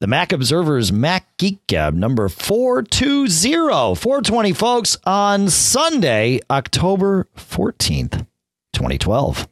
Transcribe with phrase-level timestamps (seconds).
[0.00, 8.26] The Mac Observer's Mac Geek Gab number 420, 420, folks, on Sunday, October 14th,
[8.72, 9.46] 2012.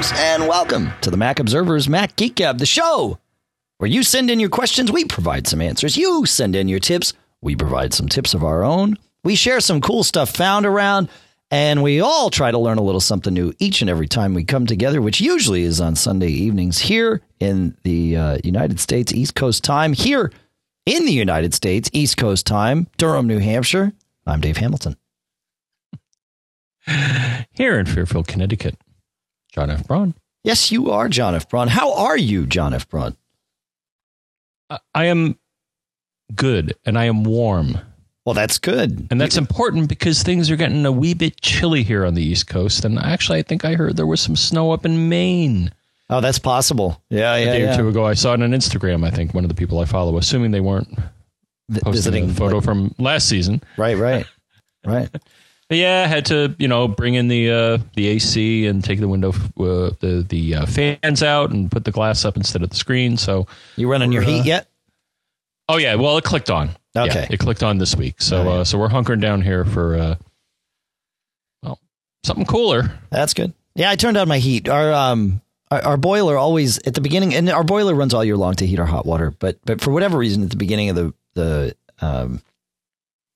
[0.00, 3.18] Folks, and welcome to the Mac Observer's Mac Geek Gab, the show
[3.76, 5.94] where you send in your questions, we provide some answers.
[5.94, 8.96] You send in your tips, we provide some tips of our own.
[9.24, 11.10] We share some cool stuff found around,
[11.50, 14.42] and we all try to learn a little something new each and every time we
[14.42, 19.34] come together, which usually is on Sunday evenings here in the uh, United States East
[19.34, 19.92] Coast time.
[19.92, 20.32] Here
[20.86, 23.92] in the United States East Coast time, Durham, New Hampshire.
[24.26, 24.96] I'm Dave Hamilton.
[27.52, 28.76] Here in Fairfield, Connecticut,
[29.50, 29.86] John F.
[29.86, 30.14] Braun.
[30.44, 31.48] Yes, you are John F.
[31.48, 31.68] Braun.
[31.68, 32.88] How are you, John F.
[32.88, 33.16] Braun?
[34.94, 35.38] I- am
[36.34, 37.78] good and I am warm.
[38.24, 39.08] Well, that's good.
[39.10, 42.46] And that's important because things are getting a wee bit chilly here on the East
[42.46, 42.84] Coast.
[42.84, 45.72] And actually, I think I heard there was some snow up in Maine
[46.12, 47.00] Oh, that's possible.
[47.08, 47.42] Yeah, yeah.
[47.42, 47.74] a day yeah.
[47.74, 48.04] or two ago.
[48.04, 50.60] I saw it on Instagram, I think, one of the people I follow, assuming they
[50.60, 50.88] weren't
[51.72, 53.62] posting visiting a photo like- from last season.
[53.76, 54.26] Right, right,
[54.84, 55.08] right.
[55.70, 58.98] But yeah, I had to, you know, bring in the uh, the AC and take
[58.98, 62.70] the window, uh, the the uh, fans out and put the glass up instead of
[62.70, 63.16] the screen.
[63.16, 63.46] So
[63.76, 64.68] You running your We're, heat uh, yet?
[65.68, 66.70] Oh yeah, well it clicked on.
[66.96, 67.20] Okay.
[67.20, 68.20] Yeah, it clicked on this week.
[68.20, 68.50] So yeah.
[68.50, 70.14] uh, so we're hunkering down here for uh
[71.62, 71.78] well,
[72.24, 72.90] something cooler.
[73.10, 73.54] That's good.
[73.76, 74.68] Yeah, I turned on my heat.
[74.68, 75.40] Our um
[75.70, 78.66] our, our boiler always at the beginning, and our boiler runs all year long to
[78.66, 79.32] heat our hot water.
[79.38, 82.42] But but for whatever reason, at the beginning of the the um,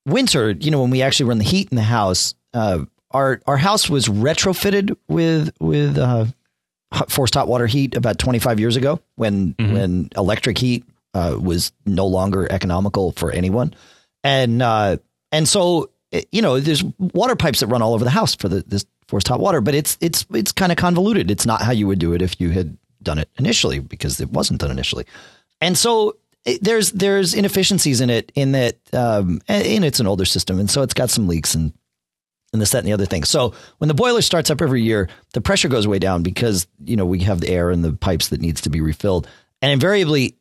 [0.06, 3.56] winter, you know, when we actually run the heat in the house, uh, our our
[3.56, 6.26] house was retrofitted with with uh,
[7.08, 9.72] forced hot water heat about 25 years ago when Mhm.
[9.72, 13.72] when electric heat uh, was no longer economical for anyone,
[14.22, 14.96] and uh,
[15.32, 15.90] and so
[16.32, 19.28] you know there's water pipes that run all over the house for the this forced
[19.28, 21.30] hot water, but it's it's it's kind of convoluted.
[21.30, 24.30] It's not how you would do it if you had done it initially because it
[24.30, 25.04] wasn't done initially,
[25.60, 26.16] and so.
[26.60, 30.82] There's there's inefficiencies in it in that um, and it's an older system and so
[30.82, 31.72] it's got some leaks and
[32.54, 33.24] and this, that, and the other thing.
[33.24, 36.96] So when the boiler starts up every year, the pressure goes way down because, you
[36.96, 39.28] know, we have the air in the pipes that needs to be refilled.
[39.60, 40.36] And invariably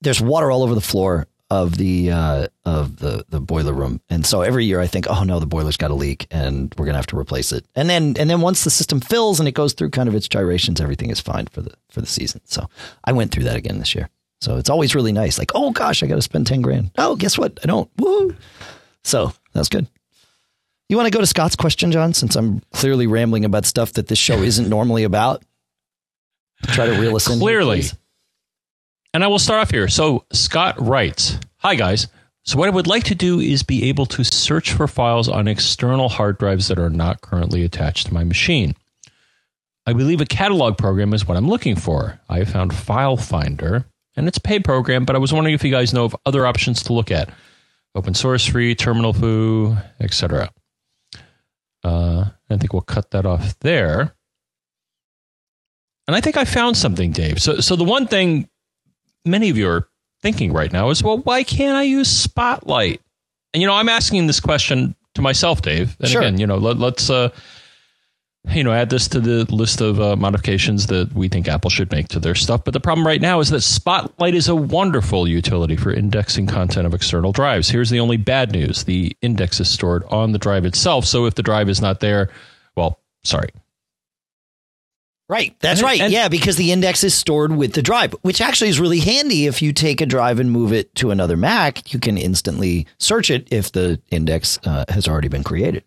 [0.00, 4.00] there's water all over the floor of the, uh, of the, the boiler room.
[4.08, 6.86] And so every year I think, oh no, the boiler's got a leak and we're
[6.86, 7.66] to have to replace it.
[7.74, 10.28] And then, and then once the system fills and it goes through kind of its
[10.28, 12.40] gyrations, everything is fine for the, for the season.
[12.44, 12.70] So
[13.04, 14.08] I went through that again this year.
[14.44, 15.38] So it's always really nice.
[15.38, 16.90] Like, oh gosh, I got to spend 10 grand.
[16.98, 17.58] Oh, guess what?
[17.62, 17.88] I don't.
[17.96, 18.36] Woo.
[19.02, 19.86] So that's good.
[20.90, 24.08] You want to go to Scott's question, John, since I'm clearly rambling about stuff that
[24.08, 25.42] this show isn't normally about?
[26.64, 27.38] Try to reel us in.
[27.38, 27.78] Clearly.
[27.78, 27.94] please.
[29.14, 29.88] And I will start off here.
[29.88, 32.08] So Scott writes, "Hi guys.
[32.42, 35.48] So what I would like to do is be able to search for files on
[35.48, 38.74] external hard drives that are not currently attached to my machine.
[39.86, 42.20] I believe a catalog program is what I'm looking for.
[42.28, 45.70] I found File Finder, and it's a paid program, but I was wondering if you
[45.70, 47.30] guys know of other options to look at.
[47.94, 50.50] Open source, free, terminal foo, etc.
[51.84, 54.14] Uh, I think we'll cut that off there.
[56.06, 57.40] And I think I found something, Dave.
[57.40, 58.48] So, so the one thing
[59.24, 59.88] many of you are
[60.22, 63.00] thinking right now is, well, why can't I use Spotlight?
[63.52, 65.96] And you know, I'm asking this question to myself, Dave.
[66.00, 66.20] And Sure.
[66.22, 67.30] again, you know, let, let's uh,
[68.50, 71.90] you know add this to the list of uh, modifications that we think Apple should
[71.90, 72.62] make to their stuff.
[72.64, 76.86] But the problem right now is that Spotlight is a wonderful utility for indexing content
[76.86, 77.68] of external drives.
[77.70, 81.04] Here's the only bad news: the index is stored on the drive itself.
[81.06, 82.30] So if the drive is not there,
[82.76, 83.48] well, sorry.
[85.26, 85.56] Right.
[85.60, 86.00] That's And- right.
[86.02, 89.46] and- yeah, because the index is stored with the drive, which actually is really handy
[89.46, 91.94] if you take a drive and move it to another Mac.
[91.94, 95.82] You can instantly search it if the index uh, has already been created.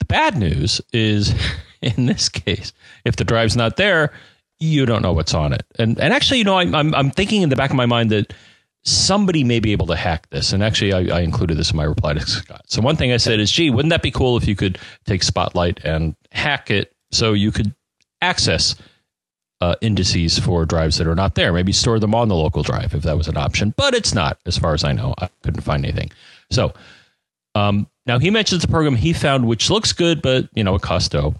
[0.00, 1.34] The bad news is,
[1.82, 2.72] in this case,
[3.04, 4.12] if the drive's not there,
[4.58, 5.64] you don't know what's on it.
[5.78, 8.10] And and actually, you know, I'm I'm, I'm thinking in the back of my mind
[8.10, 8.34] that
[8.82, 10.52] somebody may be able to hack this.
[10.52, 12.62] And actually, I, I included this in my reply to Scott.
[12.66, 15.22] So one thing I said is, gee, wouldn't that be cool if you could take
[15.22, 17.74] Spotlight and hack it so you could
[18.22, 18.74] access
[19.60, 21.52] uh, indices for drives that are not there?
[21.52, 23.74] Maybe store them on the local drive if that was an option.
[23.76, 25.14] But it's not, as far as I know.
[25.18, 26.10] I couldn't find anything.
[26.50, 26.72] So
[27.54, 30.82] um, now he mentions a program he found which looks good, but you know it
[30.82, 31.34] costs dough.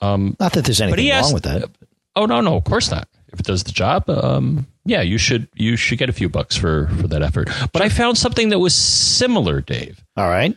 [0.00, 1.70] Um, Not that there's anything wrong asked- with that.
[2.16, 3.08] oh no, no, of course not.
[3.32, 6.56] If it does the job, um, yeah, you should you should get a few bucks
[6.56, 7.48] for for that effort.
[7.72, 10.02] But I found something that was similar, Dave.
[10.16, 10.56] All right.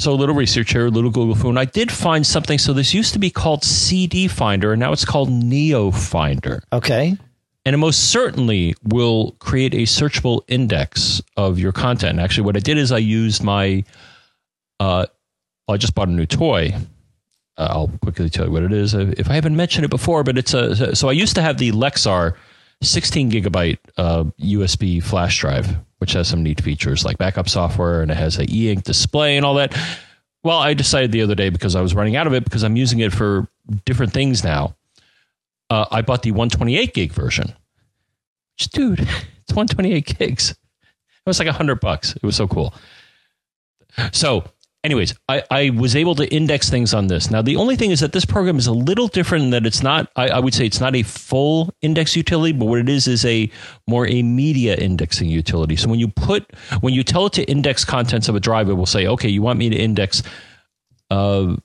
[0.00, 2.56] so a little research here, a little Google and I did find something.
[2.58, 6.62] So this used to be called CD Finder, and now it's called Neo Finder.
[6.72, 7.18] Okay.
[7.70, 12.18] And it most certainly will create a searchable index of your content.
[12.18, 13.84] Actually, what I did is I used my,
[14.80, 15.06] uh,
[15.68, 16.74] I just bought a new toy.
[17.56, 20.24] Uh, I'll quickly tell you what it is if I haven't mentioned it before.
[20.24, 22.34] But it's a so I used to have the Lexar
[22.82, 28.10] 16 gigabyte uh, USB flash drive, which has some neat features like backup software and
[28.10, 29.78] it has a e-ink display and all that.
[30.42, 32.74] Well, I decided the other day because I was running out of it because I'm
[32.74, 33.46] using it for
[33.84, 34.74] different things now.
[35.70, 37.54] Uh, I bought the 128 gig version.
[38.68, 40.50] Dude, it's 128 gigs.
[40.50, 40.56] It
[41.26, 42.16] was like a hundred bucks.
[42.16, 42.74] It was so cool.
[44.12, 44.44] So
[44.84, 47.30] anyways, I, I was able to index things on this.
[47.30, 49.82] Now, the only thing is that this program is a little different in that it's
[49.82, 53.06] not, I, I, would say it's not a full index utility, but what it is
[53.06, 53.50] is a
[53.86, 55.76] more a media indexing utility.
[55.76, 58.74] So when you put, when you tell it to index contents of a drive, it
[58.74, 60.22] will say, okay, you want me to index,
[61.10, 61.56] uh,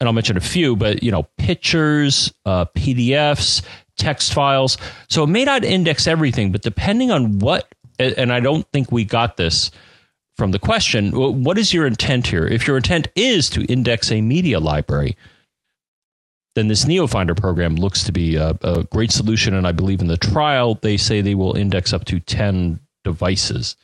[0.00, 3.62] and I'll mention a few, but you know, pictures, uh, PDFs,
[3.96, 4.78] text files.
[5.08, 9.04] So it may not index everything, but depending on what, and I don't think we
[9.04, 9.70] got this,
[10.36, 11.12] from the question
[11.44, 12.46] what is your intent here?
[12.46, 15.16] If your intent is to index a media library,
[16.54, 19.54] then this NeoFinder program looks to be a, a, great solution.
[19.54, 23.76] And I believe in the trial, they say they will index up to 10 devices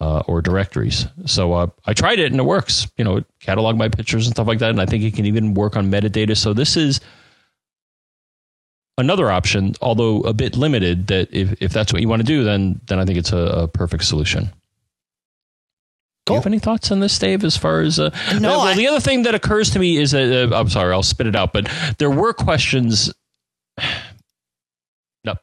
[0.00, 1.06] uh, or directories.
[1.24, 2.86] So uh, I tried it and it works.
[2.98, 4.70] You know, catalog my pictures and stuff like that.
[4.70, 6.36] And I think it can even work on metadata.
[6.36, 7.00] So this is
[8.98, 12.44] another option, although a bit limited, that if, if that's what you want to do,
[12.44, 14.50] then, then I think it's a, a perfect solution.
[16.26, 17.42] Do you have any thoughts on this, Dave?
[17.42, 20.10] As far as uh, no, well, I, the other thing that occurs to me is
[20.10, 23.12] that uh, I'm sorry, I'll spit it out, but there were questions.
[25.24, 25.34] No,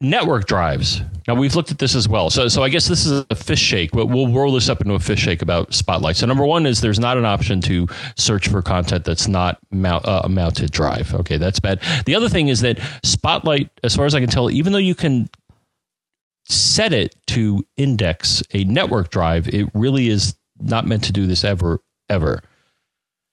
[0.00, 1.02] network drives.
[1.28, 2.30] Now we've looked at this as well.
[2.30, 4.94] So, so I guess this is a fish shake, but we'll roll this up into
[4.94, 6.16] a fish shake about Spotlight.
[6.16, 7.86] So, number one is there's not an option to
[8.16, 11.14] search for content that's not mount, uh, a mounted drive.
[11.14, 11.80] Okay, that's bad.
[12.06, 14.94] The other thing is that Spotlight, as far as I can tell, even though you
[14.94, 15.28] can
[16.48, 21.44] set it to index a network drive, it really is not meant to do this
[21.44, 22.42] ever, ever.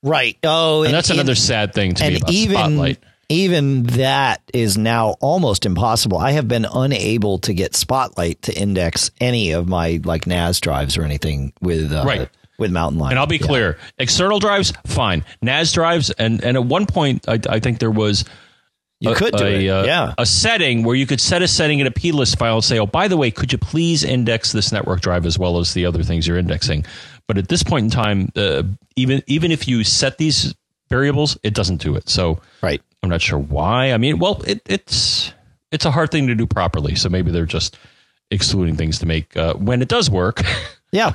[0.03, 0.37] Right.
[0.43, 2.99] Oh, and, and that's another sad thing to me about even, Spotlight.
[3.29, 6.17] Even that is now almost impossible.
[6.17, 10.97] I have been unable to get Spotlight to index any of my like NAS drives
[10.97, 12.29] or anything with uh, right.
[12.57, 13.11] with Mountain Lion.
[13.11, 13.47] And I'll be yeah.
[13.47, 15.25] clear: external drives, fine.
[15.41, 18.23] NAS drives, and and at one point, I, I think there was
[18.99, 19.69] you a, could do a, it.
[19.69, 20.13] Uh, yeah.
[20.17, 22.87] A setting where you could set a setting in a plist file and say, oh,
[22.87, 26.03] by the way, could you please index this network drive as well as the other
[26.03, 26.85] things you're indexing?
[27.27, 28.63] But at this point in time, uh,
[28.95, 30.55] even even if you set these
[30.89, 32.09] variables, it doesn't do it.
[32.09, 32.81] So right.
[33.03, 33.93] I'm not sure why.
[33.93, 35.33] I mean, well, it, it's
[35.71, 36.95] it's a hard thing to do properly.
[36.95, 37.77] So maybe they're just
[38.31, 40.41] excluding things to make uh, when it does work.
[40.91, 41.13] yeah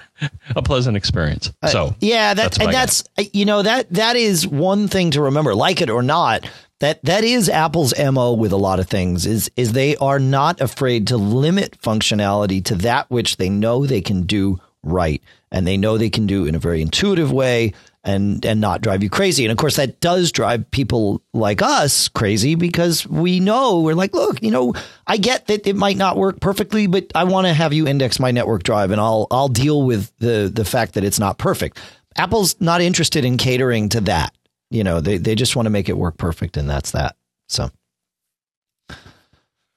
[0.55, 4.46] a pleasant experience so uh, yeah that, that's and that's you know that that is
[4.46, 6.46] one thing to remember like it or not
[6.81, 10.61] that that is Apple's MO with a lot of things is is they are not
[10.61, 15.76] afraid to limit functionality to that which they know they can do right and they
[15.76, 17.73] know they can do in a very intuitive way
[18.04, 19.44] and and not drive you crazy.
[19.44, 24.14] And of course that does drive people like us crazy because we know we're like,
[24.14, 24.75] look, you know,
[25.06, 28.19] I get that it might not work perfectly, but I want to have you index
[28.19, 31.78] my network drive and I'll I'll deal with the the fact that it's not perfect.
[32.16, 34.34] Apple's not interested in catering to that
[34.72, 37.14] you know, they, they just want to make it work perfect and that's that.
[37.46, 37.70] So,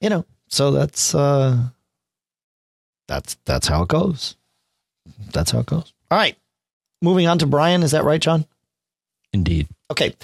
[0.00, 1.64] you know, so that's, uh,
[3.06, 4.36] that's, that's how it goes.
[5.32, 5.92] That's how it goes.
[6.10, 6.34] All right.
[7.02, 7.82] Moving on to Brian.
[7.82, 8.46] Is that right, John?
[9.32, 9.68] Indeed.
[9.90, 10.14] Okay.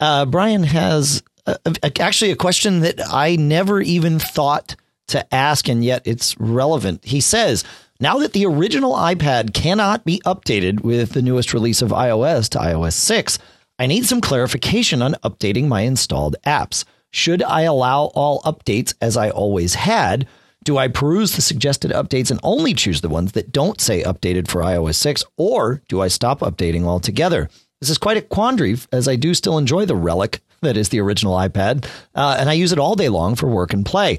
[0.00, 4.76] Uh, Brian has a, a, actually a question that I never even thought
[5.08, 7.04] to ask, and yet it's relevant.
[7.04, 7.64] He says,
[8.00, 12.58] now that the original iPad cannot be updated with the newest release of iOS to
[12.58, 13.38] iOS 6,
[13.78, 16.84] I need some clarification on updating my installed apps.
[17.10, 20.28] Should I allow all updates as I always had?
[20.68, 24.48] Do I peruse the suggested updates and only choose the ones that don't say updated
[24.48, 27.48] for iOS 6, or do I stop updating altogether?
[27.80, 31.00] This is quite a quandary, as I do still enjoy the relic that is the
[31.00, 34.18] original iPad, uh, and I use it all day long for work and play.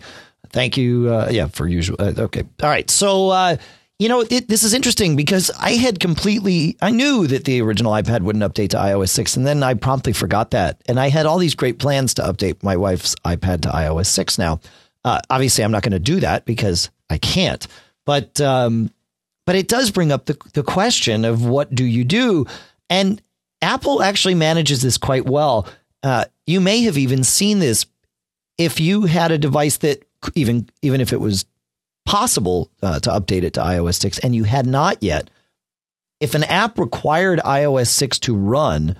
[0.51, 1.97] Thank you, uh, yeah, for usual.
[1.99, 2.89] Uh, okay, all right.
[2.89, 3.57] So uh,
[3.99, 7.91] you know, it, this is interesting because I had completely, I knew that the original
[7.91, 10.81] iPad wouldn't update to iOS 6, and then I promptly forgot that.
[10.87, 14.39] And I had all these great plans to update my wife's iPad to iOS 6
[14.39, 14.61] now.
[15.03, 17.65] Uh, obviously, I'm not going to do that because I can't.
[18.05, 18.91] But um,
[19.45, 22.45] but it does bring up the, the question of what do you do?
[22.89, 23.21] And
[23.61, 25.67] Apple actually manages this quite well.
[26.03, 27.85] Uh, you may have even seen this
[28.57, 31.45] if you had a device that even even if it was
[32.05, 35.29] possible uh, to update it to iOS 6 and you had not yet,
[36.19, 38.97] if an app required iOS 6 to run,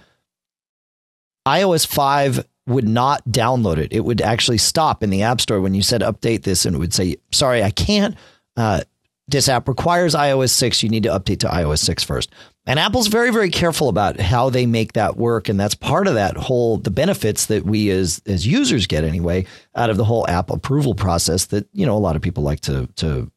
[1.48, 3.92] iOS 5 would not download it.
[3.92, 6.80] It would actually stop in the App Store when you said update this and it
[6.80, 8.16] would say, sorry, I can't.
[8.56, 8.82] Uh,
[9.28, 10.82] this app requires iOS 6.
[10.82, 12.32] You need to update to iOS 6 first.
[12.66, 15.50] And Apple's very, very careful about how they make that work.
[15.50, 19.46] And that's part of that whole, the benefits that we as, as users get anyway,
[19.76, 22.60] out of the whole app approval process that, you know, a lot of people like
[22.62, 23.32] to, to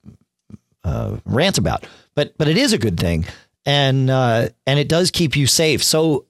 [0.85, 1.87] uh, rant about.
[2.15, 3.25] But, but it is a good thing.
[3.65, 5.85] And, uh, and it does keep you safe.
[5.85, 6.27] So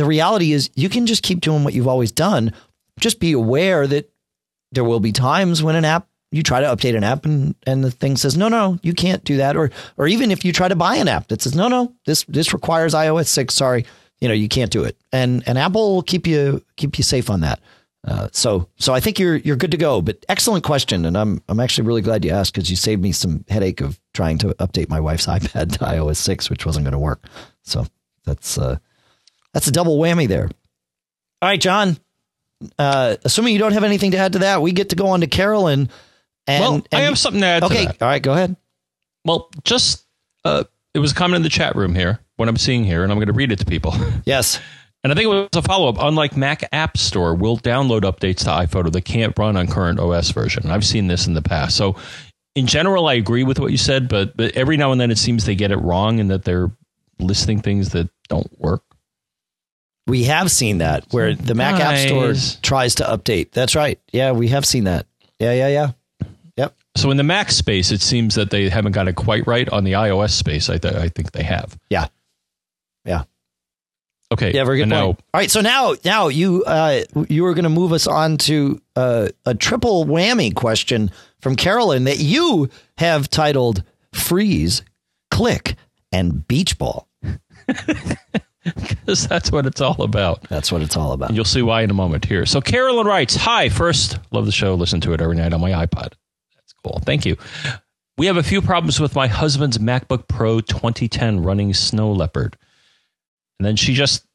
[0.00, 2.54] the reality is you can just keep doing what you've always done.
[2.98, 4.10] Just be aware that
[4.72, 7.84] there will be times when an app you try to update an app and, and
[7.84, 9.56] the thing says, no, no, you can't do that.
[9.56, 12.24] Or, or even if you try to buy an app that says, no, no, this,
[12.28, 13.52] this requires iOS six.
[13.52, 13.84] Sorry.
[14.22, 14.96] You know, you can't do it.
[15.12, 17.60] And, and Apple will keep you, keep you safe on that.
[18.08, 21.04] Uh, so, so I think you're, you're good to go, but excellent question.
[21.04, 24.00] And I'm, I'm actually really glad you asked because you saved me some headache of
[24.14, 27.26] trying to update my wife's iPad to iOS six, which wasn't going to work.
[27.64, 27.86] So
[28.24, 28.78] that's, uh,
[29.52, 30.48] that's a double whammy there.
[31.42, 31.96] All right, John,
[32.78, 35.20] uh, assuming you don't have anything to add to that, we get to go on
[35.20, 35.88] to Carolyn.
[36.46, 37.62] And, well, and I have something to add.
[37.64, 38.56] Okay, to all right, go ahead.
[39.24, 40.04] Well, just
[40.44, 40.64] uh,
[40.94, 42.20] it was a comment in the chat room here.
[42.36, 43.94] What I'm seeing here, and I'm going to read it to people.
[44.24, 44.60] Yes.
[45.02, 45.96] And I think it was a follow up.
[45.98, 50.30] Unlike Mac App Store, will download updates to iPhoto that can't run on current OS
[50.30, 50.70] version.
[50.70, 51.74] I've seen this in the past.
[51.74, 51.96] So,
[52.54, 55.16] in general, I agree with what you said, but, but every now and then it
[55.16, 56.70] seems they get it wrong and that they're
[57.18, 58.82] listing things that don't work.
[60.10, 63.52] We have seen that where the Mac App Store tries to update.
[63.52, 63.98] That's right.
[64.12, 65.06] Yeah, we have seen that.
[65.38, 65.90] Yeah, yeah, yeah.
[66.56, 66.74] Yep.
[66.96, 69.68] So in the Mac space, it seems that they haven't got it quite right.
[69.70, 71.78] On the iOS space, I, th- I think they have.
[71.88, 72.08] Yeah.
[73.04, 73.22] Yeah.
[74.32, 74.52] Okay.
[74.52, 75.00] Yeah, very good and point.
[75.00, 78.36] now- All right, so now now you uh you are going to move us on
[78.38, 84.82] to uh, a triple whammy question from Carolyn that you have titled "Freeze,
[85.30, 85.74] Click,
[86.12, 87.08] and Beach Ball."
[88.74, 90.42] because that's what it's all about.
[90.48, 91.30] That's what it's all about.
[91.30, 92.44] And you'll see why in a moment here.
[92.46, 95.70] So Carolyn writes, Hi, first, love the show, listen to it every night on my
[95.70, 96.12] iPod.
[96.54, 97.00] That's cool.
[97.04, 97.36] Thank you.
[98.18, 102.58] We have a few problems with my husband's MacBook Pro 2010 running Snow Leopard.
[103.58, 104.26] And then she just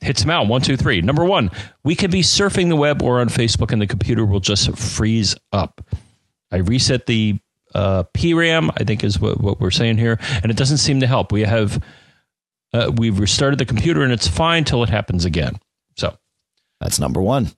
[0.00, 0.46] hits them out.
[0.46, 1.00] One, two, three.
[1.00, 1.50] Number one,
[1.82, 5.34] we can be surfing the web or on Facebook and the computer will just freeze
[5.52, 5.84] up.
[6.52, 7.40] I reset the
[7.74, 11.08] uh, PRAM, I think is what, what we're saying here, and it doesn't seem to
[11.08, 11.32] help.
[11.32, 11.82] We have
[12.74, 15.56] uh, we've restarted the computer and it's fine till it happens again.
[15.96, 16.18] So
[16.80, 17.52] That's number one.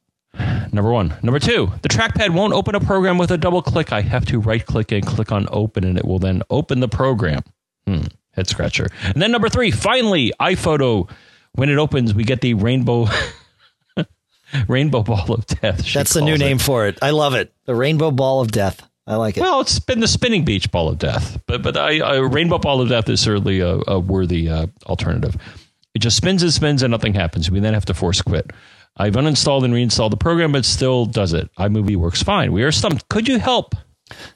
[0.73, 1.15] Number one.
[1.23, 3.93] Number two, the trackpad won't open a program with a double click.
[3.93, 6.89] I have to right click and click on open, and it will then open the
[6.89, 7.43] program.
[7.87, 8.89] Hmm, head scratcher.
[9.03, 11.09] And then number three, finally, iPhoto.
[11.55, 13.09] When it opens, we get the rainbow
[14.69, 15.91] rainbow ball of death.
[15.95, 16.41] That's the new it.
[16.41, 16.99] name for it.
[17.01, 17.55] I love it.
[17.65, 18.87] The Rainbow Ball of Death.
[19.07, 19.41] I like it.
[19.41, 22.81] Well, it's been the spinning beach ball of death, but but I, I rainbow ball
[22.81, 25.37] of death is certainly a, a worthy uh, alternative.
[25.95, 27.51] It just spins and spins and nothing happens.
[27.51, 28.51] We then have to force quit.
[28.97, 31.51] I've uninstalled and reinstalled the program, but still does it.
[31.59, 32.53] iMovie works fine.
[32.53, 33.09] We are stumped.
[33.09, 33.75] Could you help?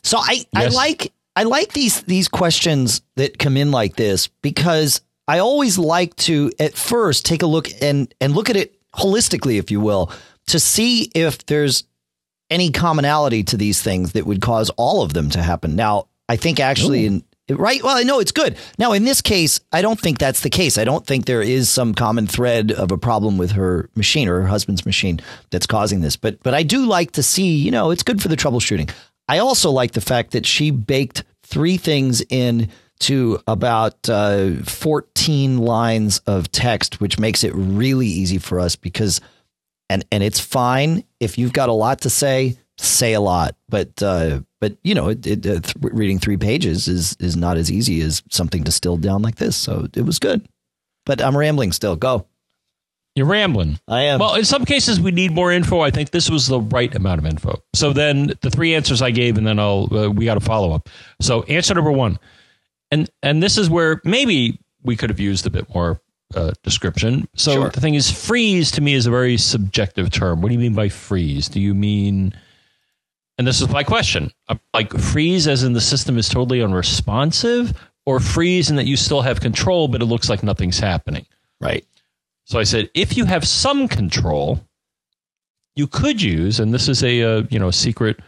[0.03, 5.00] So I, I like I like these these questions that come in like this because
[5.27, 9.59] I always like to at first take a look and and look at it holistically,
[9.59, 10.12] if you will,
[10.49, 11.85] to see if there's
[12.50, 15.76] any commonality to these things that would cause all of them to happen.
[15.76, 17.25] Now, I think actually in
[17.57, 18.57] right, well, I know it's good.
[18.78, 20.78] Now, in this case, I don't think that's the case.
[20.78, 24.40] I don't think there is some common thread of a problem with her machine or
[24.42, 26.16] her husband's machine that's causing this.
[26.16, 28.90] But but I do like to see, you know, it's good for the troubleshooting.
[29.28, 32.69] I also like the fact that she baked three things in
[33.00, 39.21] to about uh, 14 lines of text, which makes it really easy for us because
[39.88, 44.03] and and it's fine if you've got a lot to say say a lot but
[44.03, 47.71] uh but you know it, it, uh, th- reading three pages is is not as
[47.71, 50.49] easy as something distilled down like this so it was good
[51.05, 52.27] but i'm rambling still go
[53.15, 53.79] You're rambling.
[53.87, 55.81] i am Well, in some cases, we need more info.
[55.81, 57.61] I think this was the right amount of info.
[57.75, 60.73] So then the three answers I gave, and then I'll uh, we got a follow
[60.73, 60.89] up.
[61.21, 62.19] So answer number one,
[62.93, 66.00] and and this is where maybe we could have used a bit more
[66.35, 67.29] uh, description.
[67.35, 67.71] So Sure.
[67.71, 70.41] the thing is, freeze to me is a very subjective term.
[70.43, 71.49] What do you mean by freeze?
[71.49, 72.35] Do you mean
[73.39, 77.73] and this is my question uh, like freeze as in the system is totally unresponsive
[78.05, 81.25] or freeze in that you still have control but it looks like nothing's happening
[81.59, 81.87] right
[82.51, 84.59] so I said, if you have some control,
[85.77, 88.19] you could use, and this is a, uh you know secret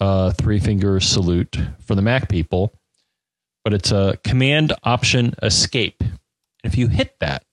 [0.00, 2.74] uh, three finger salute for the Mac people,
[3.64, 6.02] but it's a Command Option Escape.
[6.64, 7.44] If you hit that,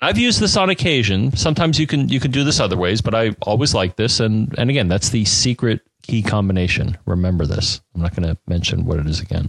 [0.00, 1.36] I've used this on occasion.
[1.36, 4.20] Sometimes you can you can do this other ways, but I always like this.
[4.20, 6.96] And and again, that's the secret key combination.
[7.06, 7.80] Remember this.
[7.94, 9.48] I'm not going to mention what it is again.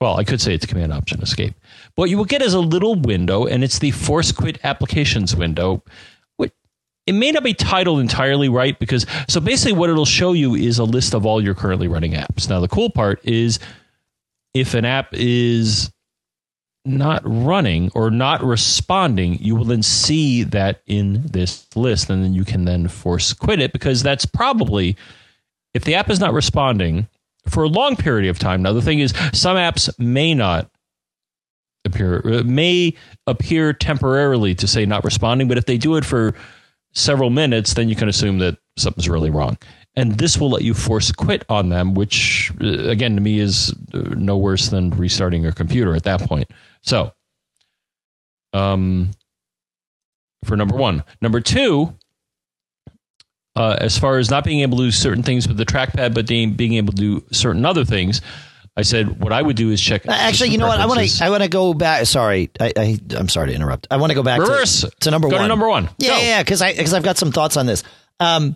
[0.00, 1.54] Well, I could say it's Command Option Escape.
[1.96, 5.82] What you will get is a little window, and it's the Force Quit Applications window.
[7.08, 10.78] It may not be titled entirely right because so basically what it'll show you is
[10.78, 12.50] a list of all your currently running apps.
[12.50, 13.58] Now the cool part is
[14.52, 15.90] if an app is
[16.88, 22.34] not running or not responding, you will then see that in this list, and then
[22.34, 24.96] you can then force quit it because that's probably
[25.74, 27.08] if the app is not responding
[27.46, 28.62] for a long period of time.
[28.62, 30.70] Now the thing is, some apps may not
[31.84, 32.94] appear uh, may
[33.26, 36.34] appear temporarily to say not responding, but if they do it for
[36.92, 39.58] several minutes, then you can assume that something's really wrong.
[39.96, 43.74] And this will let you force quit on them, which uh, again to me is
[43.92, 46.50] uh, no worse than restarting your computer at that point.
[46.88, 47.12] So,
[48.54, 49.10] um,
[50.46, 51.92] for number one, number two,
[53.54, 56.26] uh, as far as not being able to do certain things with the trackpad, but
[56.26, 58.22] being, being able to do certain other things,
[58.74, 60.06] I said what I would do is check.
[60.08, 60.80] Actually, you know what?
[60.80, 61.24] I want to.
[61.24, 62.06] I want to go back.
[62.06, 63.88] Sorry, I, I am sorry to interrupt.
[63.90, 65.42] I want to go back reverse to, to number go one.
[65.42, 65.90] To number one.
[65.98, 66.18] Yeah, go.
[66.22, 67.82] yeah, because I because I've got some thoughts on this.
[68.20, 68.54] Um,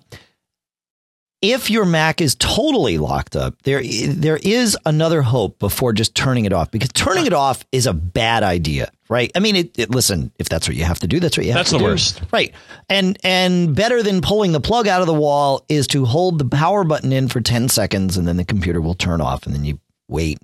[1.42, 6.44] if your Mac is totally locked up, there there is another hope before just turning
[6.44, 9.30] it off because turning it off is a bad idea, right?
[9.34, 11.52] I mean, it, it, listen, if that's what you have to do, that's what you
[11.52, 11.88] have that's to do.
[11.88, 12.54] That's the worst, right?
[12.88, 16.44] And and better than pulling the plug out of the wall is to hold the
[16.44, 19.64] power button in for ten seconds, and then the computer will turn off, and then
[19.64, 20.38] you wait.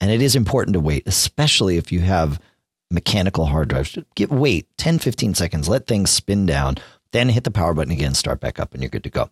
[0.00, 2.38] And it is important to wait, especially if you have
[2.90, 3.96] mechanical hard drives.
[4.14, 6.76] Get wait 10, 15 seconds, let things spin down,
[7.12, 9.30] then hit the power button again, start back up, and you're good to go.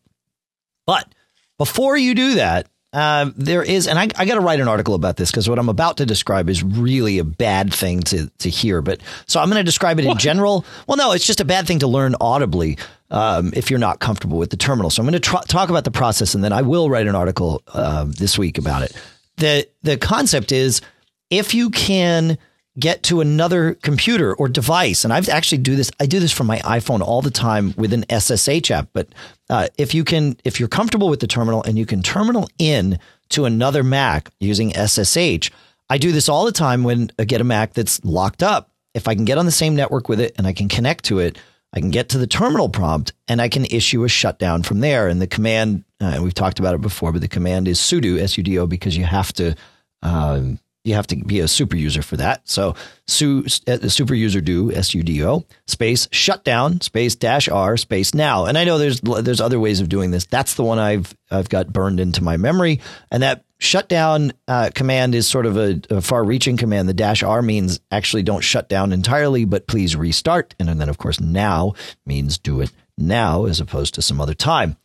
[0.87, 1.15] But
[1.59, 4.95] before you do that, uh, there is, and I, I got to write an article
[4.95, 8.51] about this because what I'm about to describe is really a bad thing to to
[8.51, 8.83] hear.
[8.83, 10.67] But so I'm going to describe it in general.
[10.87, 12.77] Well, no, it's just a bad thing to learn audibly
[13.11, 14.91] um, if you're not comfortable with the terminal.
[14.91, 17.15] So I'm going to tr- talk about the process, and then I will write an
[17.15, 18.95] article uh, this week about it.
[19.39, 20.83] the The concept is
[21.31, 22.37] if you can
[22.79, 25.05] get to another computer or device.
[25.05, 25.91] And I've actually do this.
[26.00, 28.88] I do this from my iPhone all the time with an SSH app.
[28.93, 29.09] But
[29.50, 32.99] uh, if you can, if you're comfortable with the terminal and you can terminal in
[33.31, 35.51] to another Mac using SSH,
[35.90, 38.70] I do this all the time when I get a Mac that's locked up.
[38.94, 41.18] If I can get on the same network with it and I can connect to
[41.18, 41.38] it,
[41.75, 45.09] I can get to the terminal prompt and I can issue a shutdown from there.
[45.09, 48.37] And the command, uh, we've talked about it before, but the command is sudo, S
[48.37, 49.55] U D O, because you have to.
[50.03, 52.49] Um, you have to be a super user for that.
[52.49, 52.75] So
[53.07, 58.47] su, uh, super user do sudo space shutdown space dash r space now.
[58.47, 60.27] And I know there's there's other ways of doing this.
[60.27, 62.81] That's the one I've I've got burned into my memory.
[63.11, 66.88] And that shutdown uh, command is sort of a, a far-reaching command.
[66.88, 70.55] The dash r means actually don't shut down entirely, but please restart.
[70.59, 74.77] And then of course now means do it now as opposed to some other time.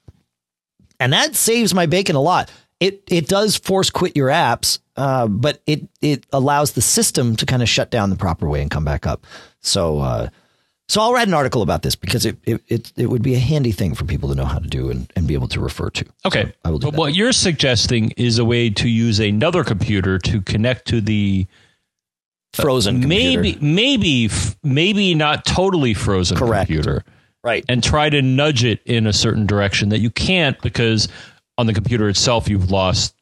[1.00, 5.28] And that saves my bacon a lot it it does force quit your apps, uh,
[5.28, 8.72] but it it allows the system to kind of shut down the proper way and
[8.72, 9.26] come back up.
[9.62, 10.30] So uh,
[10.90, 13.40] so I'll write an article about this because it, it it it would be a
[13.40, 15.90] handy thing for people to know how to do and, and be able to refer
[15.92, 16.06] to.
[16.26, 17.00] Okay, so I will do but that.
[17.00, 21.48] what you're suggesting is a way to use another computer to connect to the
[22.54, 24.30] frozen uh, maybe maybe
[24.64, 26.68] maybe not totally frozen Correct.
[26.68, 27.04] computer
[27.44, 31.08] right and try to nudge it in a certain direction that you can't because
[31.58, 33.16] on the computer itself, you've lost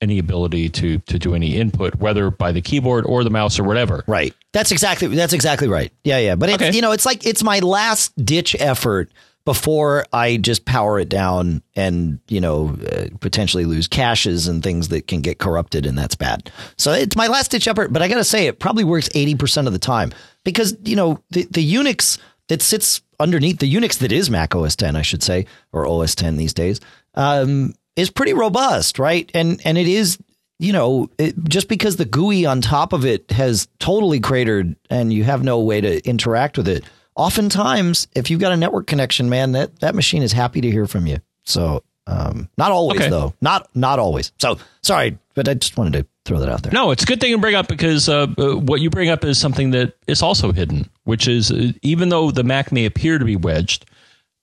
[0.00, 3.64] any ability to to do any input, whether by the keyboard or the mouse or
[3.64, 4.04] whatever.
[4.06, 4.34] Right.
[4.52, 5.92] That's exactly that's exactly right.
[6.04, 6.34] Yeah, yeah.
[6.36, 6.74] But it's Okay.
[6.76, 9.10] you know, it's like it's my last ditch effort
[9.44, 14.88] before I just power it down and you know uh, potentially lose caches and things
[14.88, 16.50] that can get corrupted and that's bad.
[16.76, 17.92] So it's my last ditch effort.
[17.92, 20.12] But I got to say, it probably works eighty percent of the time
[20.44, 24.76] because you know the the Unix that sits underneath the Unix that is Mac OS
[24.76, 26.80] 10, I should say, or OS 10 these days,
[27.14, 29.30] um, is pretty robust, right?
[29.34, 30.18] And and it is,
[30.58, 35.12] you know, it, just because the GUI on top of it has totally cratered and
[35.12, 36.84] you have no way to interact with it.
[37.16, 40.86] Oftentimes, if you've got a network connection, man, that that machine is happy to hear
[40.86, 41.18] from you.
[41.44, 43.10] So, um, not always Okay.
[43.10, 44.30] though, not not always.
[44.38, 46.72] So, sorry, but I just wanted to throw that out there.
[46.72, 49.24] No, it's a good thing to bring up because uh, uh, what you bring up
[49.24, 53.18] is something that is also hidden, which is uh, even though the Mac may appear
[53.18, 53.86] to be wedged,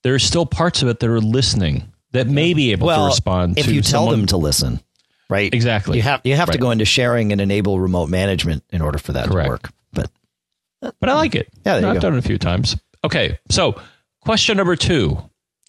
[0.04, 3.12] there are still parts of it that are listening that may be able well, to
[3.12, 3.58] respond.
[3.60, 4.80] if to you tell someone- them to listen,
[5.30, 5.54] right?
[5.54, 5.98] Exactly.
[5.98, 9.14] You have you have to go into sharing and enable remote management in order for
[9.14, 9.46] that Correct.
[9.46, 9.70] to work.
[9.94, 10.10] But
[11.00, 11.48] but I like it.
[11.66, 12.00] Yeah, there you I've go.
[12.02, 12.76] done it a few times.
[13.04, 13.80] Okay, so
[14.22, 15.18] question number two.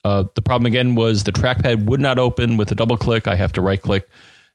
[0.04, 3.26] Uh, the problem again was the trackpad would not open with a double click.
[3.26, 4.08] I have to right click.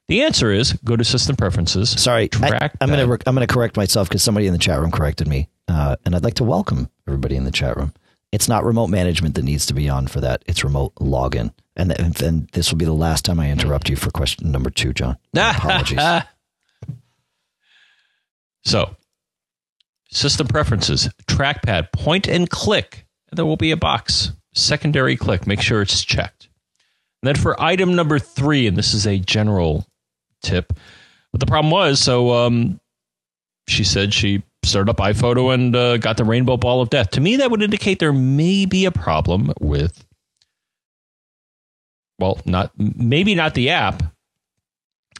[0.08, 1.90] The answer is go to System Preferences.
[1.90, 2.70] sorry, I, trackpad.
[2.80, 5.48] I'm gonna rec- I'm gonna correct myself because somebody in the chat room corrected me,
[5.68, 7.92] uh, and I'd like to welcome everybody in the chat room.
[8.32, 10.42] It's not remote management that needs to be on for that.
[10.46, 13.96] It's remote login, and th- and this will be the last time I interrupt you
[13.96, 15.18] for question number two, John.
[15.36, 15.98] Apologies.
[18.64, 18.96] So,
[20.10, 23.06] system preferences, trackpad, point and click.
[23.30, 25.46] And there will be a box, secondary click.
[25.46, 26.48] Make sure it's checked.
[27.22, 29.86] And then for item number three, and this is a general
[30.42, 30.72] tip,
[31.32, 32.80] but the problem was so um,
[33.68, 37.10] she said she started up iPhoto and uh, got the rainbow ball of death.
[37.10, 40.04] To me, that would indicate there may be a problem with,
[42.18, 44.02] well, not maybe not the app,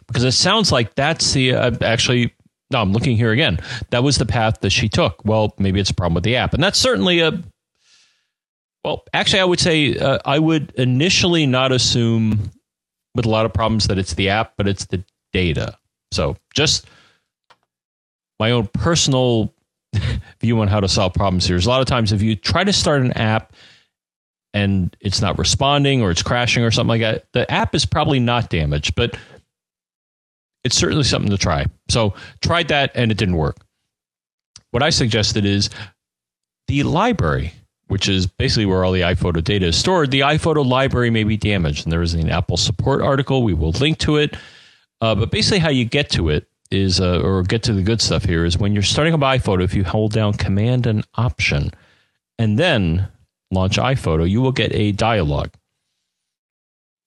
[0.07, 2.35] because it sounds like that's the uh, actually.
[2.71, 3.59] No, I'm looking here again.
[3.91, 5.23] That was the path that she took.
[5.27, 7.43] Well, maybe it's a problem with the app, and that's certainly a.
[8.85, 12.51] Well, actually, I would say uh, I would initially not assume
[13.15, 15.77] with a lot of problems that it's the app, but it's the data.
[16.13, 16.87] So just
[18.43, 19.55] my own personal
[20.41, 22.65] view on how to solve problems here is a lot of times if you try
[22.65, 23.53] to start an app
[24.53, 28.19] and it's not responding or it's crashing or something like that, the app is probably
[28.19, 29.17] not damaged, but
[30.65, 31.67] it's certainly something to try.
[31.89, 33.65] So tried that and it didn't work.
[34.73, 35.71] What I suggested is
[36.67, 37.53] the library,
[37.87, 40.11] which is basically where all the iPhoto data is stored.
[40.11, 43.45] The iPhoto library may be damaged, and there is an Apple support article.
[43.45, 44.37] We will link to it.
[45.01, 48.01] Uh, but basically, how you get to it is, uh, or get to the good
[48.01, 51.71] stuff here, is when you're starting up iPhoto, if you hold down Command and Option
[52.39, 53.09] and then
[53.51, 55.51] launch iPhoto, you will get a dialog.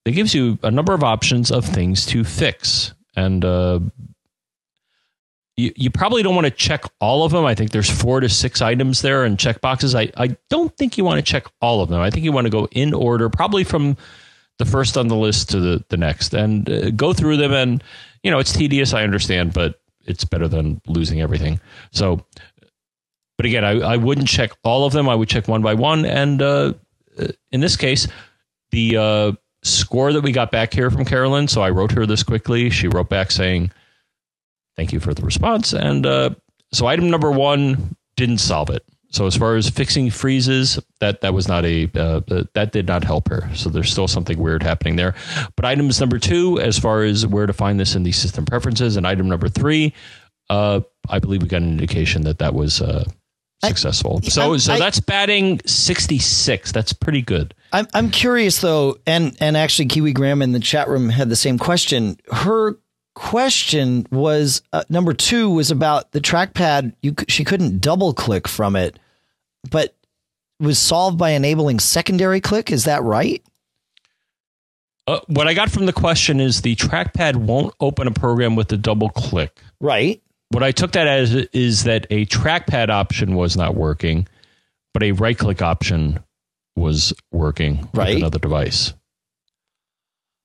[0.05, 2.93] that gives you a number of options of things to fix.
[3.15, 3.79] And uh,
[5.57, 7.43] you, you probably don't want to check all of them.
[7.43, 9.95] I think there's four to six items there and check boxes.
[9.95, 12.01] I, I don't think you want to check all of them.
[12.01, 13.97] I think you want to go in order, probably from
[14.59, 17.83] the first on the list to the, the next, and uh, go through them and
[18.25, 21.59] you know, it's tedious, I understand, but it's better than losing everything.
[21.91, 22.25] So,
[23.37, 25.07] but again, I, I wouldn't check all of them.
[25.07, 26.05] I would check one by one.
[26.05, 26.73] And uh,
[27.51, 28.07] in this case,
[28.71, 29.31] the uh,
[29.63, 32.71] score that we got back here from Carolyn, so I wrote her this quickly.
[32.71, 33.71] She wrote back saying,
[34.75, 35.73] Thank you for the response.
[35.73, 36.31] And uh,
[36.73, 38.83] so item number one didn't solve it.
[39.15, 42.19] So as far as fixing freezes, that that was not a uh,
[42.53, 43.49] that did not help her.
[43.55, 45.15] So there's still something weird happening there.
[45.55, 48.97] But items number two, as far as where to find this in the system preferences,
[48.97, 49.93] and item number three,
[50.49, 53.05] uh, I believe we got an indication that that was uh,
[53.63, 54.19] successful.
[54.21, 56.73] I, so I, so I, that's batting 66.
[56.73, 57.53] That's pretty good.
[57.71, 61.37] I'm I'm curious though, and and actually Kiwi Graham in the chat room had the
[61.37, 62.17] same question.
[62.33, 62.77] Her
[63.13, 66.95] question was uh, number two was about the trackpad.
[67.01, 68.99] You she couldn't double click from it
[69.69, 69.95] but
[70.59, 72.71] was solved by enabling secondary click.
[72.71, 73.43] Is that right?
[75.07, 78.71] Uh, what I got from the question is the trackpad won't open a program with
[78.71, 79.59] a double click.
[79.79, 80.21] Right.
[80.49, 84.27] What I took that as is that a trackpad option was not working,
[84.93, 86.19] but a right click option
[86.75, 88.09] was working right.
[88.09, 88.93] with another device.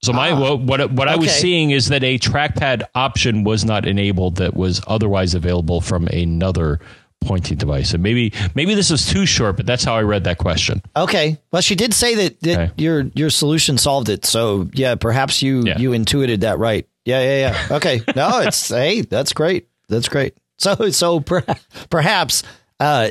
[0.02, 3.86] So my ah, what what, I was seeing is that a trackpad option was not
[3.86, 6.80] enabled that was otherwise available from another
[7.20, 7.94] pointing device.
[7.94, 10.82] And maybe maybe this was too short, but that's how I read that question.
[10.96, 11.38] Okay.
[11.52, 12.82] Well, she did say that, that okay.
[12.82, 14.24] your your solution solved it.
[14.24, 15.78] So yeah, perhaps you yeah.
[15.78, 16.86] you intuited that right.
[17.04, 17.76] Yeah, yeah, yeah.
[17.76, 18.00] Okay.
[18.16, 19.68] No, it's hey, that's great.
[19.88, 20.36] That's great.
[20.58, 21.44] So so per,
[21.88, 22.42] perhaps
[22.78, 23.10] uh,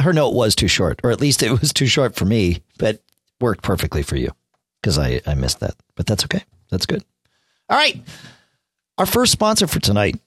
[0.00, 3.00] her note was too short, or at least it was too short for me, but
[3.40, 4.32] worked perfectly for you
[4.80, 5.74] because I I missed that.
[5.94, 6.44] But that's okay.
[6.70, 7.04] That's good.
[7.68, 8.02] All right.
[8.98, 10.20] Our first sponsor for tonight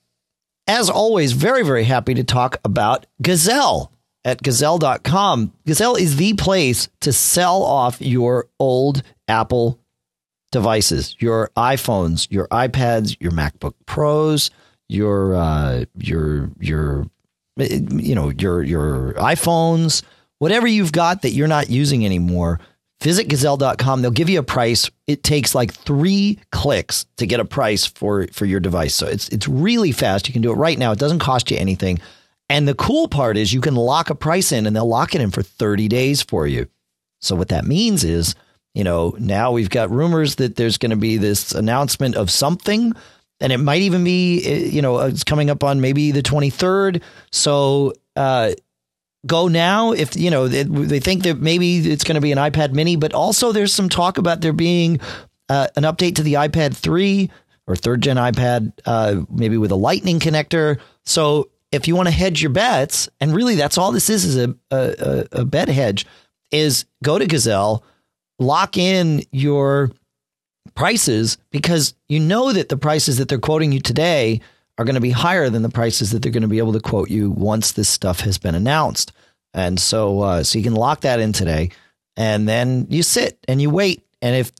[0.67, 3.91] as always, very, very happy to talk about Gazelle
[4.23, 5.53] at gazelle.com.
[5.65, 9.79] Gazelle is the place to sell off your old Apple
[10.51, 14.51] devices, your iPhones, your iPads, your MacBook Pros,
[14.89, 17.05] your uh, your your
[17.57, 20.03] you know your your iPhones,
[20.39, 22.59] whatever you've got that you're not using anymore
[23.01, 24.01] visit gazelle.com.
[24.01, 24.89] They'll give you a price.
[25.07, 28.95] It takes like three clicks to get a price for, for your device.
[28.95, 30.27] So it's, it's really fast.
[30.27, 30.91] You can do it right now.
[30.91, 31.99] It doesn't cost you anything.
[32.49, 35.21] And the cool part is you can lock a price in and they'll lock it
[35.21, 36.67] in for 30 days for you.
[37.21, 38.35] So what that means is,
[38.73, 42.93] you know, now we've got rumors that there's going to be this announcement of something
[43.41, 47.01] and it might even be, eh, you know, it's coming up on maybe the 23rd.
[47.31, 48.51] So, uh,
[49.27, 52.37] go now if you know they, they think that maybe it's going to be an
[52.37, 54.99] iPad mini but also there's some talk about there being
[55.49, 57.29] uh, an update to the iPad 3
[57.67, 60.79] or third gen iPad uh, maybe with a lightning connector.
[61.05, 64.37] So if you want to hedge your bets and really that's all this is is
[64.37, 66.05] a, a, a bet hedge
[66.51, 67.83] is go to Gazelle
[68.39, 69.91] lock in your
[70.75, 74.41] prices because you know that the prices that they're quoting you today
[74.81, 76.79] are going to be higher than the prices that they're going to be able to
[76.79, 79.11] quote you once this stuff has been announced.
[79.53, 81.69] And so, uh, so you can lock that in today,
[82.17, 84.05] and then you sit and you wait.
[84.21, 84.51] And if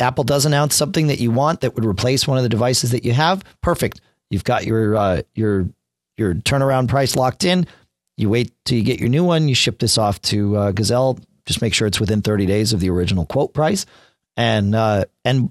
[0.00, 3.04] Apple does announce something that you want that would replace one of the devices that
[3.04, 4.00] you have, perfect.
[4.30, 5.68] You've got your uh, your
[6.16, 7.66] your turnaround price locked in.
[8.16, 9.48] You wait till you get your new one.
[9.48, 11.18] You ship this off to uh, Gazelle.
[11.46, 13.86] Just make sure it's within 30 days of the original quote price.
[14.36, 15.50] And uh, and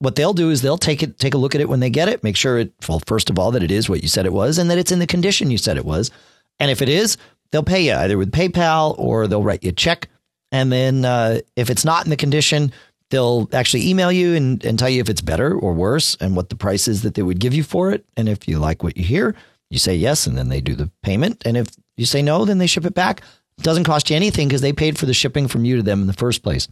[0.00, 2.08] what they'll do is they'll take it, take a look at it when they get
[2.08, 4.32] it, make sure it, well, first of all, that it is what you said it
[4.32, 6.10] was, and that it's in the condition you said it was.
[6.58, 7.18] And if it is,
[7.52, 10.08] they'll pay you either with PayPal or they'll write you a check.
[10.50, 12.72] And then uh, if it's not in the condition,
[13.10, 16.48] they'll actually email you and, and tell you if it's better or worse and what
[16.48, 18.04] the price is that they would give you for it.
[18.16, 19.36] And if you like what you hear,
[19.68, 21.42] you say yes, and then they do the payment.
[21.44, 23.20] And if you say no, then they ship it back.
[23.58, 26.00] It doesn't cost you anything because they paid for the shipping from you to them
[26.00, 26.68] in the first place.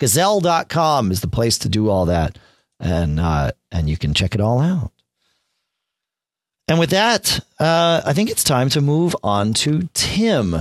[0.00, 2.38] Gazelle.com is the place to do all that
[2.82, 4.92] and uh, and you can check it all out.
[6.68, 10.56] And with that, uh, I think it's time to move on to Tim.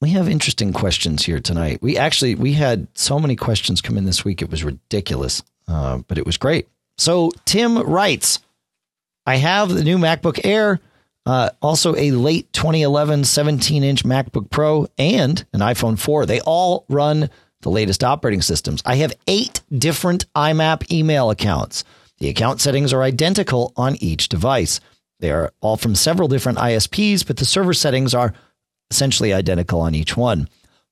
[0.00, 1.80] We have interesting questions here tonight.
[1.80, 5.98] We actually we had so many questions come in this week; it was ridiculous, uh,
[6.08, 6.68] but it was great.
[6.96, 8.40] So Tim writes,
[9.26, 10.80] "I have the new MacBook Air."
[11.26, 16.26] Uh, also, a late 2011 17 inch MacBook Pro and an iPhone 4.
[16.26, 17.30] They all run
[17.64, 18.82] the latest operating systems.
[18.84, 21.82] I have eight different IMAP email accounts.
[22.18, 24.80] The account settings are identical on each device.
[25.18, 28.34] They are all from several different ISPs, but the server settings are
[28.90, 30.48] essentially identical on each one.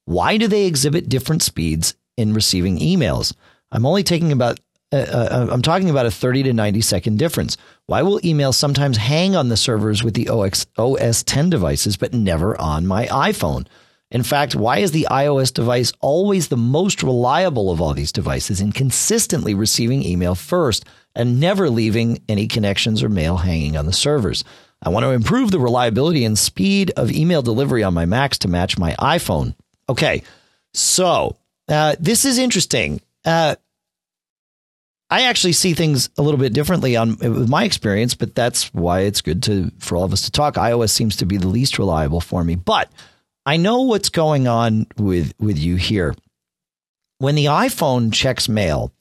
[0.06, 3.35] Why do they exhibit different speeds in receiving emails?
[3.70, 4.58] I'm only taking about
[4.92, 7.56] uh, uh, I'm talking about a 30 to 90 second difference.
[7.87, 12.12] Why will emails sometimes hang on the servers with the OX, OS 10 devices, but
[12.12, 13.66] never on my iPhone?
[14.12, 18.61] In fact, why is the iOS device always the most reliable of all these devices
[18.61, 23.92] in consistently receiving email first and never leaving any connections or mail hanging on the
[23.92, 24.44] servers?
[24.83, 28.48] I want to improve the reliability and speed of email delivery on my Macs to
[28.48, 29.55] match my iPhone.
[29.88, 30.22] Okay,
[30.75, 33.01] so uh, this is interesting.
[33.25, 33.57] Uh,
[35.09, 39.01] I actually see things a little bit differently on with my experience, but that's why
[39.01, 40.57] it's good to for all of us to talk.
[40.57, 42.90] iOS seems to be the least reliable for me, but
[43.44, 46.14] I know what's going on with with you here.
[47.18, 48.92] When the iPhone checks mail,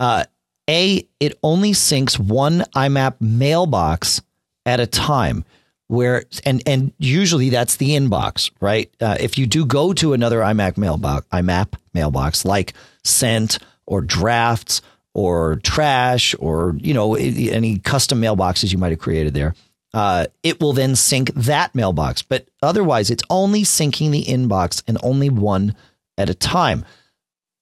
[0.00, 0.24] uh,
[0.68, 4.22] a it only syncs one IMAP mailbox
[4.64, 5.44] at a time.
[5.88, 8.90] Where and and usually that's the inbox, right?
[9.00, 12.72] Uh, if you do go to another IMAP mailbox, IMAP mailbox like
[13.04, 14.82] Sent or Drafts
[15.14, 19.54] or Trash or you know any custom mailboxes you might have created there,
[19.94, 22.22] uh, it will then sync that mailbox.
[22.22, 25.74] But otherwise, it's only syncing the inbox and only one
[26.18, 26.84] at a time.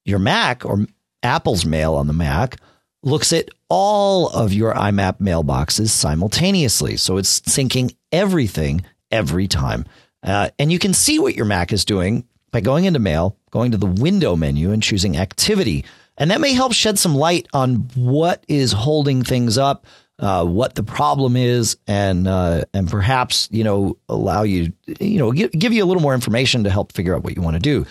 [0.05, 0.87] Your Mac or
[1.23, 2.57] Apple's mail on the Mac
[3.03, 6.97] looks at all of your IMAP mailboxes simultaneously.
[6.97, 9.85] So it's syncing everything every time.
[10.23, 13.73] Uh, and you can see what your Mac is doing by going into mail, going
[13.73, 15.85] to the window menu, and choosing activity.
[16.17, 19.87] And that may help shed some light on what is holding things up
[20.19, 25.33] uh, what the problem is, and uh, and perhaps you know allow you you know
[25.33, 27.61] give, give you a little more information to help figure out what you want to
[27.61, 27.87] do.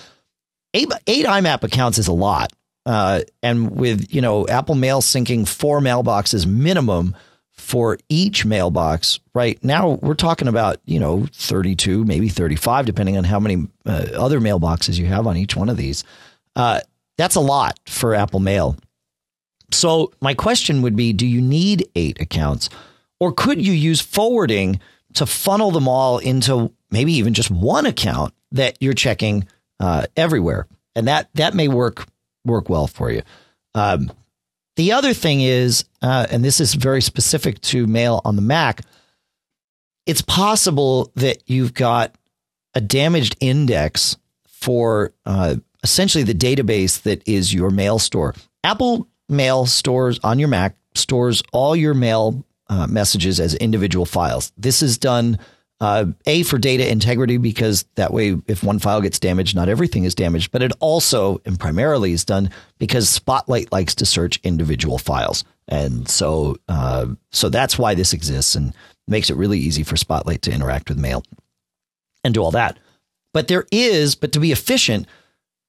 [0.74, 2.54] Eight, eight IMAP accounts is a lot,
[2.86, 7.16] uh, and with you know Apple Mail syncing four mailboxes minimum
[7.52, 9.20] for each mailbox.
[9.36, 13.40] Right now, we're talking about you know thirty two, maybe thirty five, depending on how
[13.40, 16.06] many uh, other mailboxes you have on each one of these.
[16.56, 16.80] Uh,
[17.18, 18.78] that's a lot for Apple Mail.
[19.74, 22.70] So my question would be, do you need eight accounts
[23.20, 24.80] or could you use forwarding
[25.14, 29.48] to funnel them all into maybe even just one account that you're checking
[29.80, 30.68] uh, everywhere?
[30.96, 32.06] And that, that may work,
[32.46, 33.22] work well for you.
[33.76, 34.12] Um,
[34.76, 38.82] the other thing is, uh, and this is very specific to mail on the Mac,
[40.06, 42.16] it's possible that you've got
[42.74, 48.34] a damaged index for uh, essentially the database that is your mail store.
[48.64, 54.52] Apple Mail stores on your Mac stores all your mail uh, messages as individual files.
[54.58, 55.40] This is done
[55.80, 60.06] uh, a for data integrity because that way, if one file gets damaged, not everything
[60.06, 60.52] is damaged.
[60.52, 66.08] But it also and primarily is done because Spotlight likes to search individual files, and
[66.08, 68.74] so uh, so that's why this exists and
[69.08, 71.24] makes it really easy for Spotlight to interact with Mail
[72.24, 72.80] and do all that.
[73.34, 75.08] But there is, but to be efficient,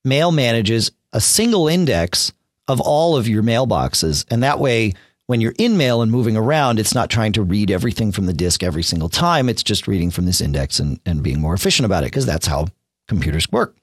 [0.04, 2.32] Mail manages a single index
[2.68, 4.24] of all of your mailboxes.
[4.30, 4.94] And that way,
[5.26, 8.32] when you're in mail and moving around, it's not trying to read everything from the
[8.32, 9.48] disk every single time.
[9.48, 12.46] It's just reading from this index and, and being more efficient about it because that's
[12.46, 12.68] how
[13.08, 13.76] computers work.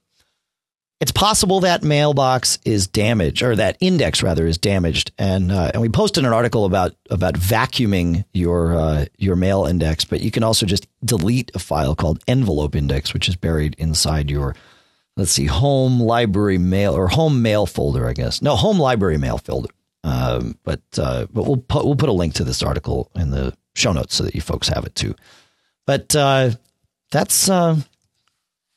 [0.99, 5.81] It's possible that mailbox is damaged, or that index rather is damaged, and uh, and
[5.81, 10.43] we posted an article about about vacuuming your uh, your mail index, but you can
[10.43, 14.55] also just delete a file called envelope index, which is buried inside your
[15.17, 18.41] let's see, home library mail or home mail folder, I guess.
[18.41, 19.69] No, home library mail folder.
[20.03, 23.55] Um, but uh, but we'll put we'll put a link to this article in the
[23.75, 25.15] show notes so that you folks have it too.
[25.85, 26.51] But uh,
[27.11, 27.79] that's uh,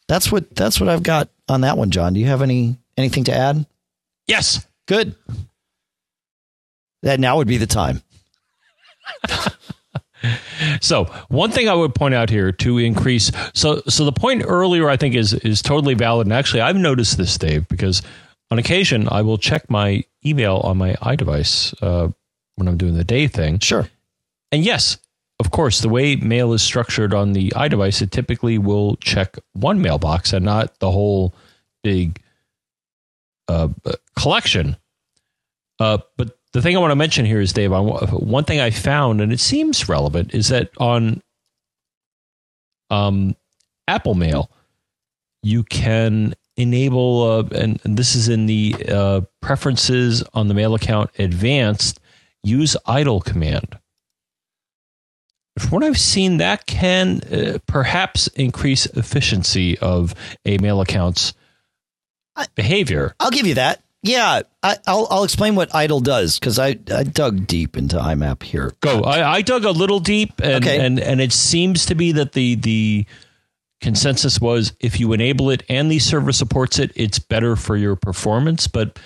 [0.07, 2.13] that's what that's what I've got on that one, John.
[2.13, 3.65] Do you have any anything to add?
[4.27, 4.67] Yes.
[4.87, 5.15] Good.
[7.03, 8.03] That now would be the time.
[10.81, 14.89] So one thing I would point out here to increase so so the point earlier
[14.89, 16.27] I think is is totally valid.
[16.27, 18.03] And actually I've noticed this Dave because
[18.51, 22.09] on occasion I will check my email on my iDevice uh,
[22.57, 23.59] when I'm doing the day thing.
[23.59, 23.89] Sure.
[24.53, 24.99] and yes
[25.41, 29.83] of course the way mail is structured on the iDevice it typically will check one
[29.83, 31.35] mailbox and not the whole
[31.83, 32.21] big
[33.49, 33.69] uh,
[34.17, 34.77] collection.
[35.79, 38.71] Uh, but the thing I want to mention here is, Dave, I, one thing I
[38.71, 41.21] found, and it seems relevant, is that on
[42.91, 43.35] um,
[43.89, 44.51] Apple Mail,
[45.43, 50.77] you can enable, uh, and, and, this is in the uh, preferences on the mail
[50.77, 51.99] account advanced,
[52.45, 53.77] use idle command.
[55.59, 60.15] From what I've seen, that can uh, perhaps increase efficiency of
[60.45, 61.35] a mail account's
[62.55, 63.17] behavior.
[63.19, 63.84] I'll give you that.
[64.05, 68.43] Yeah, I, will I'll explain what idle does because I, I dug deep into IMAP
[68.43, 68.71] here.
[68.81, 69.01] Go.
[69.01, 70.85] I, I dug a little deep, and, okay.
[70.85, 73.07] and and it seems to be that the the
[73.81, 77.97] consensus was if you enable it and the server supports it, it's better for your
[77.97, 78.67] performance.
[78.67, 78.99] But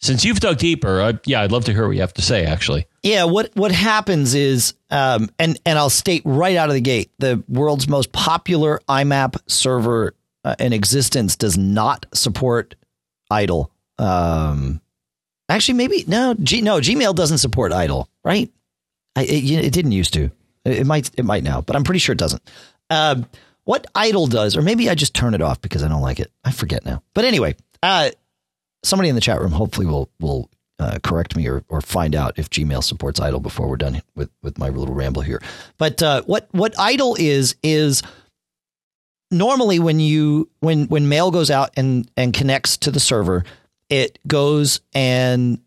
[0.00, 2.46] since you've dug deeper, I, yeah, I'd love to hear what you have to say.
[2.46, 3.24] Actually, yeah.
[3.24, 7.44] What what happens is, um, and and I'll state right out of the gate, the
[7.48, 12.76] world's most popular IMAP server uh, in existence does not support
[13.30, 13.71] idle
[14.02, 14.80] um,
[15.48, 16.34] actually, maybe no.
[16.34, 18.50] G, no, Gmail doesn't support idle, right?
[19.16, 20.30] I, it, it, didn't used to.
[20.64, 21.10] It, might.
[21.16, 22.42] It might now, but I'm pretty sure it doesn't.
[22.90, 23.26] Um,
[23.64, 26.32] what idle does, or maybe I just turn it off because I don't like it.
[26.44, 27.02] I forget now.
[27.14, 28.10] But anyway, uh,
[28.82, 32.38] somebody in the chat room hopefully will will uh, correct me or, or find out
[32.38, 35.40] if Gmail supports idle before we're done with with my little ramble here.
[35.78, 38.02] But uh, what what idle is is
[39.30, 43.44] normally when you when when mail goes out and and connects to the server,
[43.92, 45.60] it goes and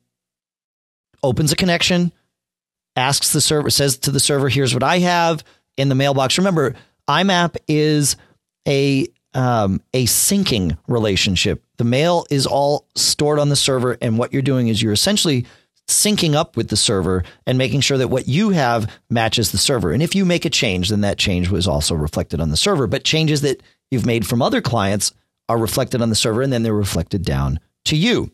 [1.22, 2.12] opens a connection,
[2.96, 5.44] asks the server, says to the server, here's what I have
[5.78, 6.40] in the mailbox.
[6.40, 6.74] Remember,
[7.08, 8.16] IMAP is
[8.68, 11.64] a um, a syncing relationship.
[11.78, 15.46] The mail is all stored on the server, and what you're doing is you're essentially
[15.88, 19.92] syncing up with the server and making sure that what you have matches the server.
[19.92, 22.88] And if you make a change, then that change was also reflected on the server.
[22.88, 23.62] But changes that
[23.92, 25.14] you've made from other clients
[25.48, 28.32] are reflected on the server, and then they're reflected down to you.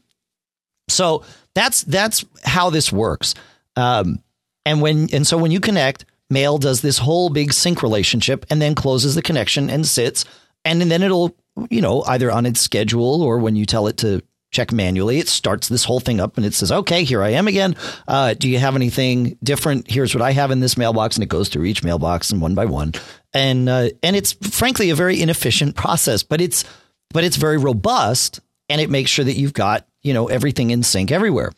[0.89, 3.35] So that's that's how this works.
[3.75, 4.23] Um,
[4.65, 8.61] and when and so when you connect, Mail does this whole big sync relationship and
[8.61, 10.25] then closes the connection and sits,
[10.65, 11.35] and and then it'll
[11.69, 15.29] you know either on its schedule or when you tell it to check manually, it
[15.29, 17.75] starts this whole thing up and it says, "Okay, here I am again.
[18.07, 19.89] Uh, do you have anything different?
[19.89, 22.55] Here's what I have in this mailbox," and it goes through each mailbox and one
[22.55, 22.93] by one,
[23.33, 26.65] and uh, and it's frankly a very inefficient process, but it's
[27.13, 28.39] but it's very robust
[28.71, 31.51] and it makes sure that you've got, you know, everything in sync everywhere.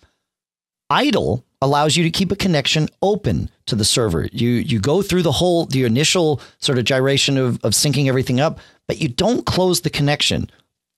[0.89, 4.28] Idle allows you to keep a connection open to the server.
[4.32, 8.39] You you go through the whole the initial sort of gyration of, of syncing everything
[8.39, 10.49] up, but you don't close the connection.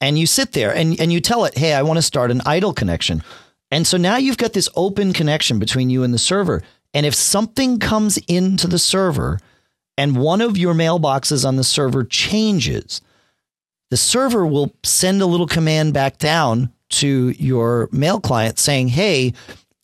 [0.01, 2.41] And you sit there and, and you tell it, hey, I want to start an
[2.45, 3.23] idle connection.
[3.71, 6.61] And so now you've got this open connection between you and the server.
[6.93, 9.39] And if something comes into the server
[9.97, 13.01] and one of your mailboxes on the server changes,
[13.89, 19.33] the server will send a little command back down to your mail client saying, hey,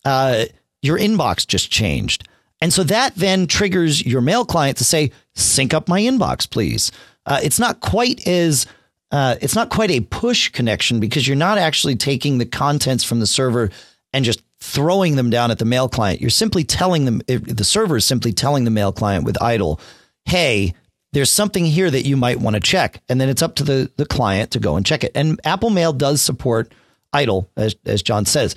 [0.04, 0.44] uh,
[0.82, 2.28] your inbox just changed.
[2.60, 6.92] And so that then triggers your mail client to say, sync up my inbox, please.
[7.26, 8.66] Uh, it's not quite as
[9.10, 13.20] uh, it's not quite a push connection because you're not actually taking the contents from
[13.20, 13.70] the server
[14.12, 16.20] and just throwing them down at the mail client.
[16.20, 19.80] You're simply telling them the server is simply telling the mail client with idle,
[20.24, 20.72] hey,
[21.12, 23.02] there's something here that you might want to check.
[23.08, 25.12] And then it's up to the, the client to go and check it.
[25.14, 26.72] And Apple Mail does support
[27.12, 28.56] idle, as, as John says.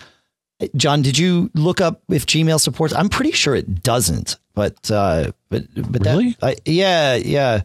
[0.75, 2.93] John, did you look up if Gmail supports?
[2.93, 7.61] I'm pretty sure it doesn't, but uh, but but really, that, yeah, yeah.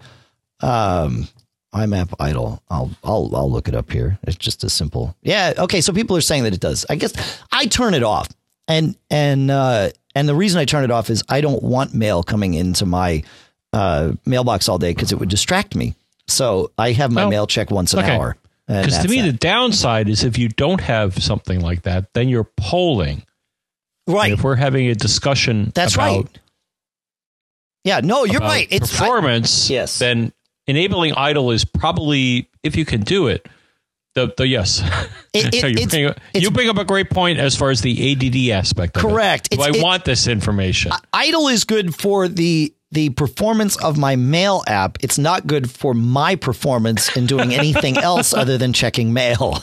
[0.60, 1.28] Um,
[1.72, 2.60] IMAP idle.
[2.68, 4.18] I'll I'll I'll look it up here.
[4.24, 5.16] It's just a simple.
[5.22, 5.54] Yeah.
[5.56, 5.80] Okay.
[5.80, 6.84] So people are saying that it does.
[6.90, 8.26] I guess I turn it off,
[8.66, 12.24] and and uh, and the reason I turn it off is I don't want mail
[12.24, 13.22] coming into my
[13.72, 15.94] uh, mailbox all day because it would distract me.
[16.28, 18.16] So I have my mail check once an okay.
[18.16, 18.36] hour.
[18.66, 19.32] Because to me, that.
[19.32, 23.24] the downside is if you don't have something like that, then you're polling.
[24.06, 24.30] Right.
[24.30, 26.24] And if we're having a discussion, that's right.
[27.84, 28.00] Yeah.
[28.04, 28.68] No, you're right.
[28.70, 29.70] It's performance.
[29.70, 29.98] I, yes.
[29.98, 30.32] Then
[30.68, 33.48] enabling idle is probably, if you can do it,
[34.14, 34.80] The, the yes,
[35.32, 37.70] It- it- you, it's- bring, up- it's- you bring up a great point as far
[37.70, 38.96] as the ADD aspect.
[38.96, 39.48] Of Correct.
[39.52, 39.56] It.
[39.56, 40.92] Do I want this information?
[41.12, 44.98] idle is good for the the performance of my mail app.
[45.02, 49.58] It's not good for my performance in doing anything else other than checking mail.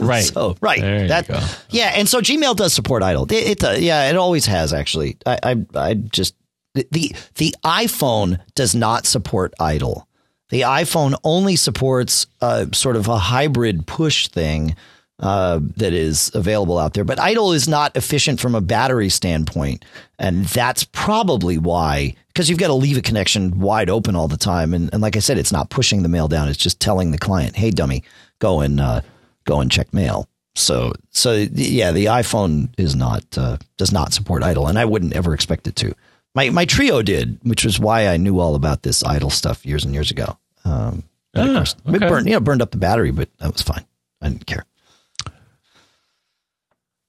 [0.00, 0.24] Right.
[0.32, 0.80] So right.
[0.80, 1.40] There you that go.
[1.70, 3.24] yeah, and so Gmail does support idle.
[3.24, 3.80] It, it does.
[3.80, 5.16] Yeah, it always has actually.
[5.26, 6.36] I I, I just
[6.74, 10.06] the, the the iPhone does not support idle.
[10.50, 14.76] The iPhone only supports uh, sort of a hybrid push thing
[15.20, 17.04] uh, that is available out there.
[17.04, 19.84] But idle is not efficient from a battery standpoint,
[20.18, 22.14] and that's probably why.
[22.28, 25.16] Because you've got to leave a connection wide open all the time, and, and like
[25.16, 26.48] I said, it's not pushing the mail down.
[26.48, 28.04] It's just telling the client, "Hey, dummy,
[28.38, 29.00] go and uh,
[29.44, 34.42] go and check mail." So, so yeah, the iPhone is not uh, does not support
[34.42, 35.94] idle, and I wouldn't ever expect it to.
[36.34, 39.84] My my Treo did, which was why I knew all about this idle stuff years
[39.84, 40.38] and years ago.
[40.64, 41.02] Um,
[41.36, 43.84] Ah, course, it burned, you know, burned up the battery, but that was fine.
[44.20, 44.64] I didn't care.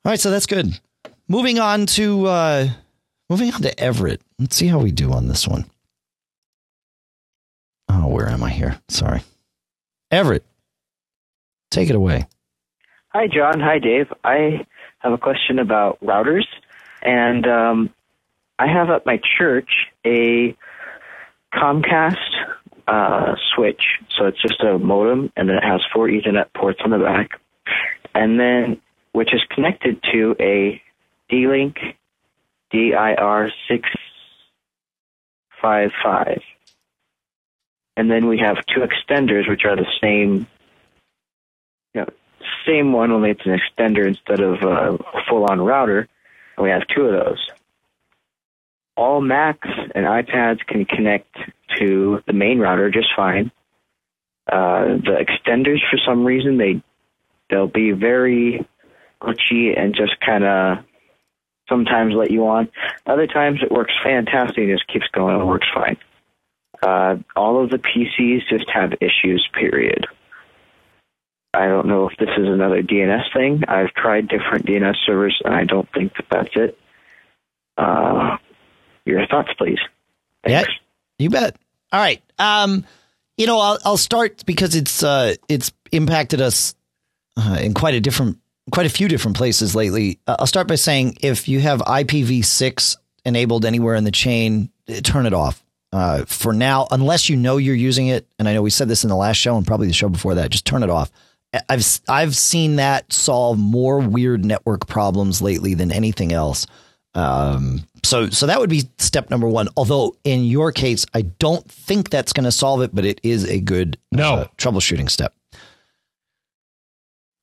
[0.05, 0.79] All right, so that's good.
[1.27, 2.69] Moving on to uh,
[3.29, 4.21] moving on to Everett.
[4.39, 5.65] Let's see how we do on this one.
[7.89, 8.79] Oh, where am I here?
[8.87, 9.21] Sorry,
[10.11, 10.45] Everett.
[11.71, 12.27] Take it away.
[13.09, 13.59] Hi, John.
[13.59, 14.07] Hi, Dave.
[14.23, 14.65] I
[14.99, 16.45] have a question about routers.
[17.01, 17.89] And um,
[18.57, 19.69] I have at my church
[20.05, 20.55] a
[21.53, 22.17] Comcast
[22.87, 23.83] uh, switch.
[24.17, 27.39] So it's just a modem, and it has four Ethernet ports on the back.
[28.13, 28.81] And then,
[29.19, 30.81] which is connected to a
[31.27, 31.75] D-Link
[32.71, 36.41] DIR 655.
[37.97, 40.47] And then we have two extenders, which are the same
[41.93, 42.07] you know,
[42.65, 44.97] same one, only it's an extender instead of a
[45.29, 46.07] full-on router.
[46.55, 47.45] And we have two of those.
[48.95, 51.35] All Macs and iPads can connect
[51.77, 53.51] to the main router just fine.
[54.49, 56.81] Uh, the extenders, for some reason, they
[57.49, 58.65] they'll be very
[59.21, 60.77] glitchy and just kind of
[61.67, 62.69] sometimes let you on.
[63.05, 65.97] Other times it works fantastic and just keeps going and works fine.
[66.81, 69.47] Uh, all of the PCs just have issues.
[69.53, 70.07] Period.
[71.53, 73.63] I don't know if this is another DNS thing.
[73.67, 76.77] I've tried different DNS servers, and I don't think that that's it.
[77.77, 78.37] Uh,
[79.05, 79.79] your thoughts, please.
[80.47, 80.65] Yeah,
[81.17, 81.57] you bet.
[81.91, 82.21] All right.
[82.37, 82.85] Um,
[83.37, 86.75] you know, I'll I'll start because it's uh it's impacted us
[87.35, 88.37] uh, in quite a different
[88.71, 90.19] quite a few different places lately.
[90.27, 95.01] Uh, I'll start by saying if you have IPv6 enabled anywhere in the chain, eh,
[95.01, 95.63] turn it off.
[95.91, 99.03] Uh, for now, unless you know you're using it, and I know we said this
[99.03, 101.11] in the last show and probably the show before that, just turn it off.
[101.67, 106.67] I've I've seen that solve more weird network problems lately than anything else.
[107.15, 109.67] Um, so so that would be step number one.
[109.75, 113.45] Although in your case, I don't think that's going to solve it, but it is
[113.49, 114.33] a good No.
[114.35, 115.33] uh, troubleshooting step.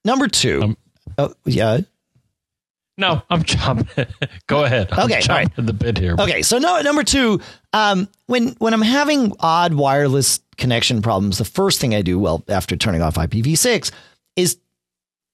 [0.05, 0.77] Number two, Um,
[1.19, 1.81] oh, yeah,
[2.99, 4.07] no, I'm jumping.
[4.47, 4.89] Go ahead.
[4.91, 5.49] I'm Okay, all right.
[5.57, 6.17] the bit here.
[6.19, 7.41] Okay, so no, number two,
[7.73, 12.43] um, when when I'm having odd wireless connection problems, the first thing I do, well,
[12.49, 13.91] after turning off IPv6,
[14.37, 14.59] is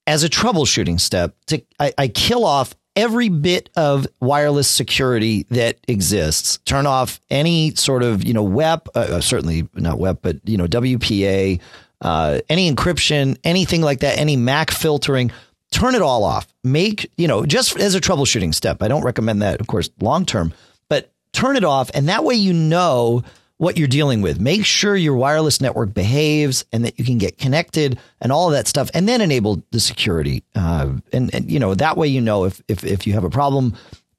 [0.07, 5.79] as a troubleshooting step to I, I kill off every bit of wireless security that
[5.87, 6.59] exists.
[6.65, 10.57] Turn off any sort of you know WEP, uh, uh, certainly not WEP, but you
[10.57, 11.61] know WPA,
[12.01, 15.31] uh, any encryption, anything like that, any MAC filtering.
[15.73, 16.47] Turn it all off.
[16.63, 18.83] Make you know just as a troubleshooting step.
[18.83, 20.53] I don't recommend that, of course, long term,
[20.89, 23.25] but turn it off, and that way you know
[23.57, 24.41] what you're dealing with.
[24.41, 28.53] Make sure your wireless network behaves and that you can get connected and all of
[28.53, 30.45] that stuff, and then enable the security.
[30.55, 33.31] Uh, and, and you know that way you know if if if you have a
[33.31, 33.75] problem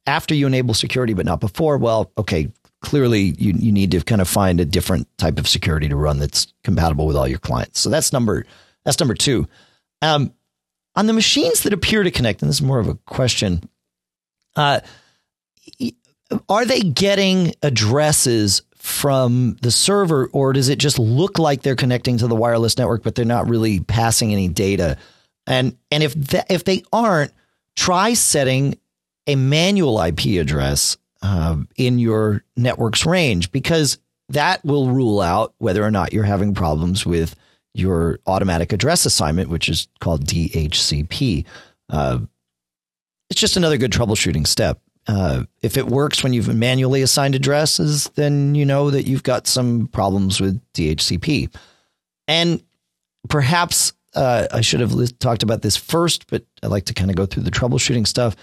[0.08, 1.78] after you enable security, but not before.
[1.78, 2.52] Well, okay,
[2.82, 6.20] clearly you you need to kind of find a different type of security to run
[6.20, 7.80] that's compatible with all your clients.
[7.80, 8.46] So that's number
[8.84, 9.48] that's number two.
[10.02, 10.34] Um,
[10.96, 13.68] on the machines that appear to connect, and this is more of a question.
[14.56, 14.82] Uh,
[16.50, 22.18] are they getting addresses from the server or does it just look like they're connecting
[22.18, 24.98] to the wireless network but they're not really passing any data
[25.48, 26.14] and and if
[26.50, 27.32] if they aren't
[27.78, 28.78] try setting
[29.26, 35.82] a manual IP address uh, in your network's range because that will rule out whether
[35.82, 37.36] or not you're having problems with
[37.74, 41.46] your automatic address assignment which is called DHCP
[41.90, 42.20] uh,
[43.30, 48.10] it's just another good troubleshooting step uh, if it works when you've manually assigned addresses,
[48.16, 51.54] then you know that you've got some problems with DHCP.
[52.28, 52.64] And
[53.28, 57.18] perhaps uh, I should have talked about this first, but I like to kind of
[57.18, 58.36] go through the troubleshooting stuff.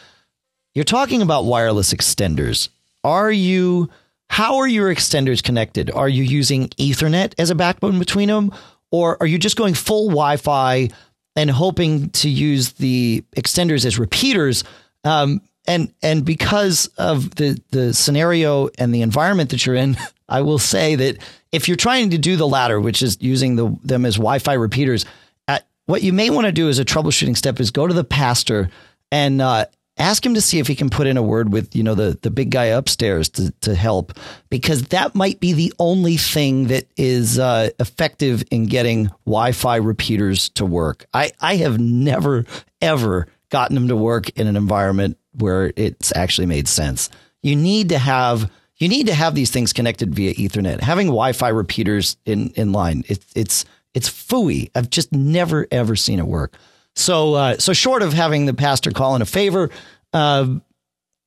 [0.74, 2.68] You're talking about wireless extenders.
[3.04, 3.88] Are you?
[4.28, 5.90] How are your extenders connected?
[5.90, 8.52] Are you using Ethernet as a backbone between them,
[8.90, 10.88] or are you just going full Wi-Fi
[11.36, 14.64] and hoping to use the extenders as repeaters.
[15.04, 19.96] Um, and and because of the the scenario and the environment that you're in,
[20.28, 21.18] I will say that
[21.52, 25.04] if you're trying to do the latter, which is using the, them as Wi-Fi repeaters,
[25.48, 28.04] uh, what you may want to do as a troubleshooting step is go to the
[28.04, 28.70] pastor
[29.10, 29.66] and uh,
[30.00, 32.18] ask him to see if he can put in a word with you know the
[32.22, 34.12] the big guy upstairs to to help
[34.48, 40.48] because that might be the only thing that is uh, effective in getting Wi-Fi repeaters
[40.50, 41.06] to work.
[41.14, 42.44] I I have never
[42.80, 47.10] ever gotten them to work in an environment where it's actually made sense.
[47.42, 50.80] You need to have you need to have these things connected via Ethernet.
[50.80, 54.70] Having Wi-Fi repeaters in in line, it, it's it's fooey.
[54.74, 56.56] I've just never ever seen it work.
[56.96, 59.70] So uh, so short of having the pastor call in a favor,
[60.12, 60.46] uh,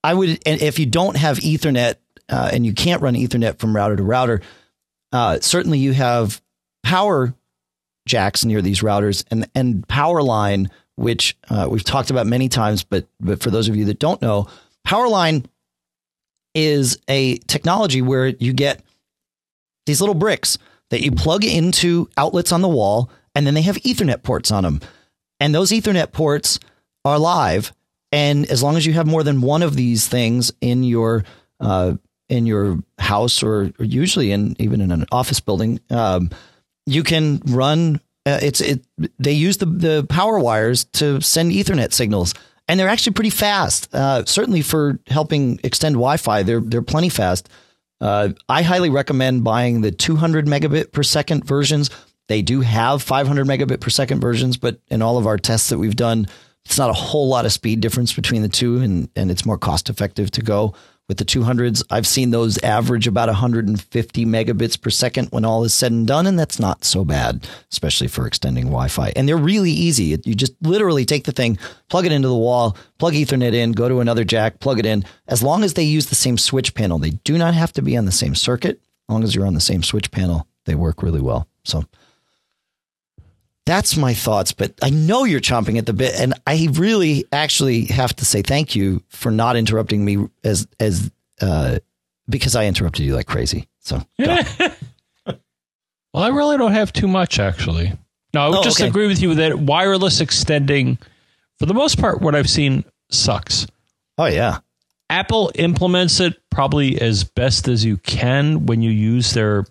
[0.04, 0.42] I would.
[0.46, 1.96] And if you don't have Ethernet
[2.30, 4.42] uh, and you can't run Ethernet from router to router,
[5.12, 6.42] uh, certainly you have
[6.84, 7.34] power
[8.06, 12.84] jacks near these routers and and power line, which uh, we've talked about many times.
[12.84, 14.48] But but for those of you that don't know,
[14.84, 15.46] power line
[16.54, 18.84] is a technology where you get
[19.86, 20.58] these little bricks
[20.90, 24.64] that you plug into outlets on the wall, and then they have Ethernet ports on
[24.64, 24.82] them.
[25.44, 26.58] And those Ethernet ports
[27.04, 27.74] are live.
[28.14, 31.26] And as long as you have more than one of these things in your
[31.60, 31.96] uh,
[32.30, 36.30] in your house, or, or, usually in even in an office building, um,
[36.86, 38.00] you can run.
[38.26, 38.86] Uh, it's it.
[39.20, 42.34] They use the the power wires to send Ethernet signals
[42.70, 43.94] and they're actually pretty fast.
[43.94, 47.50] Uh, certainly for helping extend Wi-Fi, they're they're plenty fast.
[48.00, 51.90] Uh, I highly recommend buying the 200 megabit per second versions.
[52.28, 55.78] They do have 500 megabit per second versions, but in all of our tests that
[55.78, 56.28] we've done,
[56.66, 59.58] it's not a whole lot of speed difference between the two, and and it's more
[59.58, 60.74] cost effective to go
[61.10, 61.84] with the 200s.
[61.90, 66.26] I've seen those average about 150 megabits per second when all is said and done,
[66.26, 69.12] and that's not so bad, especially for extending Wi Fi.
[69.16, 70.18] And they're really easy.
[70.24, 71.58] You just literally take the thing,
[71.90, 75.04] plug it into the wall, plug Ethernet in, go to another jack, plug it in.
[75.28, 77.98] As long as they use the same switch panel, they do not have to be
[77.98, 78.80] on the same circuit.
[79.10, 81.48] As long as you're on the same switch panel, they work really well.
[81.66, 81.84] So,
[83.66, 87.86] that's my thoughts, but I know you're chomping at the bit, and I really actually
[87.86, 91.12] have to say thank you for not interrupting me as as
[91.42, 91.80] uh,
[92.28, 93.68] because I interrupted you like crazy.
[93.80, 95.38] So, well,
[96.14, 97.94] I really don't have too much actually.
[98.34, 98.90] No, I would oh, just okay.
[98.90, 100.98] agree with you that wireless extending,
[101.60, 103.68] for the most part, what I've seen sucks.
[104.18, 104.60] Oh yeah,
[105.10, 109.66] Apple implements it probably as best as you can when you use their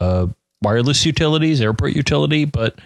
[0.00, 0.26] uh,
[0.62, 2.78] wireless utilities, airport utility, but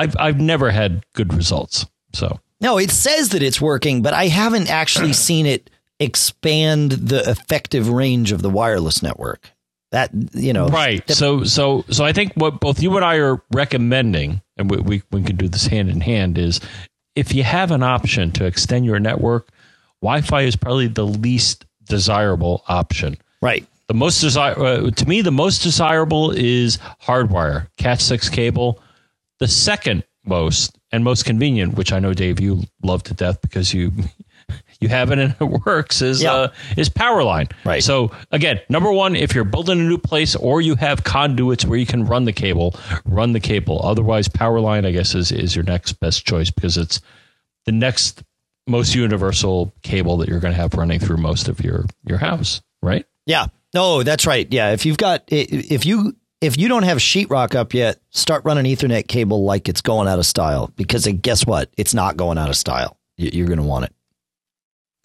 [0.00, 1.84] I've I've never had good results.
[2.14, 7.28] So no, it says that it's working, but I haven't actually seen it expand the
[7.28, 9.50] effective range of the wireless network.
[9.92, 11.06] That you know, right?
[11.06, 14.78] That, so so so I think what both you and I are recommending, and we,
[14.78, 16.60] we we can do this hand in hand, is
[17.14, 19.48] if you have an option to extend your network,
[20.00, 23.18] Wi-Fi is probably the least desirable option.
[23.42, 23.66] Right.
[23.88, 28.80] The most desire uh, to me, the most desirable is hardwire, Cat six cable
[29.40, 33.74] the second most and most convenient, which I know Dave you love to death because
[33.74, 33.92] you
[34.80, 36.32] you have it and it works, is yeah.
[36.32, 37.50] uh, is Powerline.
[37.64, 37.82] Right.
[37.82, 41.78] So again, number one, if you're building a new place or you have conduits where
[41.78, 42.74] you can run the cable,
[43.04, 43.80] run the cable.
[43.82, 47.00] Otherwise, Powerline, I guess, is is your next best choice because it's
[47.66, 48.22] the next
[48.66, 52.60] most universal cable that you're going to have running through most of your your house.
[52.82, 53.06] Right.
[53.26, 53.46] Yeah.
[53.72, 54.48] No, that's right.
[54.50, 54.72] Yeah.
[54.72, 59.06] If you've got if you if you don't have sheetrock up yet, start running Ethernet
[59.08, 61.70] cable like it's going out of style because guess what?
[61.76, 62.96] It's not going out of style.
[63.16, 63.94] You're going to want it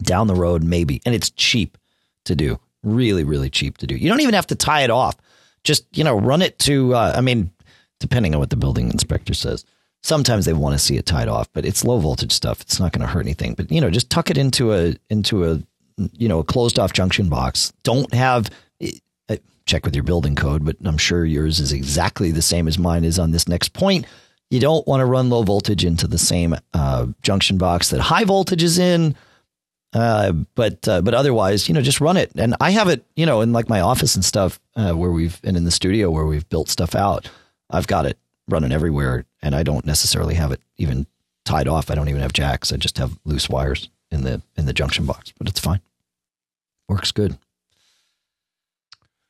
[0.02, 1.02] down the road, maybe.
[1.04, 1.76] And it's cheap
[2.24, 2.58] to do.
[2.82, 3.94] Really, really cheap to do.
[3.94, 5.16] You don't even have to tie it off.
[5.64, 7.50] Just, you know, run it to, uh, I mean,
[8.00, 9.64] depending on what the building inspector says.
[10.02, 12.60] Sometimes they want to see it tied off, but it's low voltage stuff.
[12.60, 13.54] It's not going to hurt anything.
[13.54, 15.60] But, you know, just tuck it into a, into a,
[16.12, 17.72] you know, a closed off junction box.
[17.82, 18.48] Don't have
[19.66, 23.04] check with your building code, but I'm sure yours is exactly the same as mine
[23.04, 24.06] is on this next point.
[24.50, 28.24] You don't want to run low voltage into the same uh, junction box that high
[28.24, 29.16] voltage is in.
[29.92, 32.30] Uh, but uh, but otherwise, you know, just run it.
[32.36, 35.40] And I have it, you know, in like my office and stuff uh, where we've
[35.42, 37.30] and in the studio where we've built stuff out.
[37.70, 41.06] I've got it running everywhere, and I don't necessarily have it even
[41.44, 41.90] tied off.
[41.90, 42.72] I don't even have jacks.
[42.72, 45.80] I just have loose wires in the in the junction box, but it's fine.
[46.88, 47.38] Works good.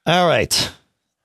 [0.07, 0.71] All right.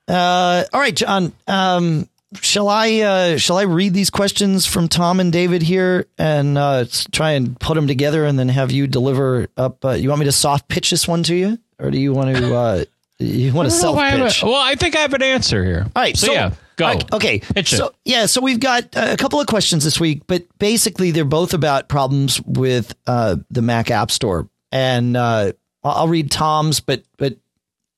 [0.08, 1.32] Uh, all right, John.
[1.46, 2.08] Um,
[2.40, 6.84] shall I uh, shall I read these questions from Tom and David here and uh,
[7.12, 9.84] try and put them together and then have you deliver up?
[9.84, 12.36] Uh, you want me to soft pitch this one to you, or do you want
[12.36, 12.54] to?
[12.54, 12.84] Uh,
[13.18, 14.42] You want to self if I have a- pitch?
[14.42, 15.86] well, I think I have an answer here.
[15.94, 16.98] All right, So, yeah, go.
[17.12, 17.76] Okay, Pitch it.
[17.76, 21.54] so yeah, so we've got a couple of questions this week, but basically they're both
[21.54, 25.52] about problems with uh, the Mac App Store, and uh,
[25.84, 27.36] I'll read Tom's, but but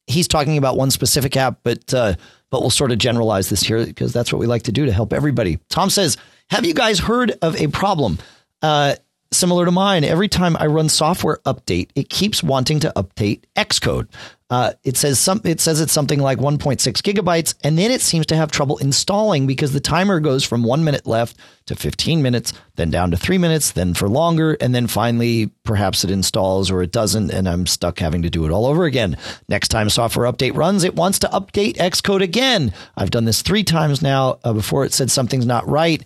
[0.07, 2.15] he's talking about one specific app, but uh,
[2.51, 4.93] but we'll sort of generalize this here because that's what we like to do to
[4.93, 5.59] help everybody.
[5.69, 6.17] Tom says,
[6.51, 8.19] "Have you guys heard of a problem?"
[8.63, 8.95] Uh,
[9.33, 14.09] similar to mine, every time I run software update, it keeps wanting to update Xcode.
[14.55, 15.41] Uh, it says some.
[15.43, 19.49] It says it's something like 1.6 gigabytes, and then it seems to have trouble installing
[19.49, 21.37] because the timer goes from one minute left
[21.67, 26.05] to 15 minutes, then down to three minutes, then for longer, and then finally perhaps
[26.05, 29.17] it installs or it doesn't, and I'm stuck having to do it all over again.
[29.49, 32.73] Next time software update runs, it wants to update Xcode again.
[32.97, 34.39] I've done this three times now.
[34.45, 36.01] Uh, before it said something's not right,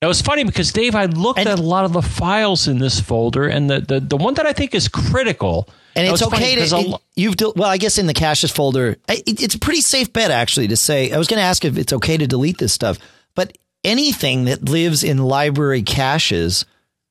[0.01, 2.79] Now it's funny because Dave, I looked And- at a lot of the files in
[2.79, 5.67] this folder, and the the, the one that I think is critical.
[5.95, 9.41] And it's, okay to it- you've del- well, I guess in the caches folder, it,
[9.41, 11.11] it's a pretty safe bet actually to say.
[11.11, 12.97] I was going to ask if it's okay to delete this stuff,
[13.35, 16.65] but anything that lives in library caches,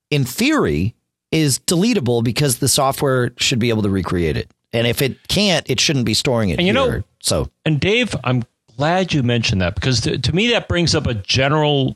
[0.09, 0.95] in theory,
[1.31, 4.49] is deletable because the software should be able to recreate it.
[4.73, 6.59] And if it can't, it shouldn't be storing it.
[6.59, 7.03] And you know- here.
[7.19, 8.43] so and Dave, I'm
[8.77, 11.95] glad you mentioned that because to, to me that brings up a general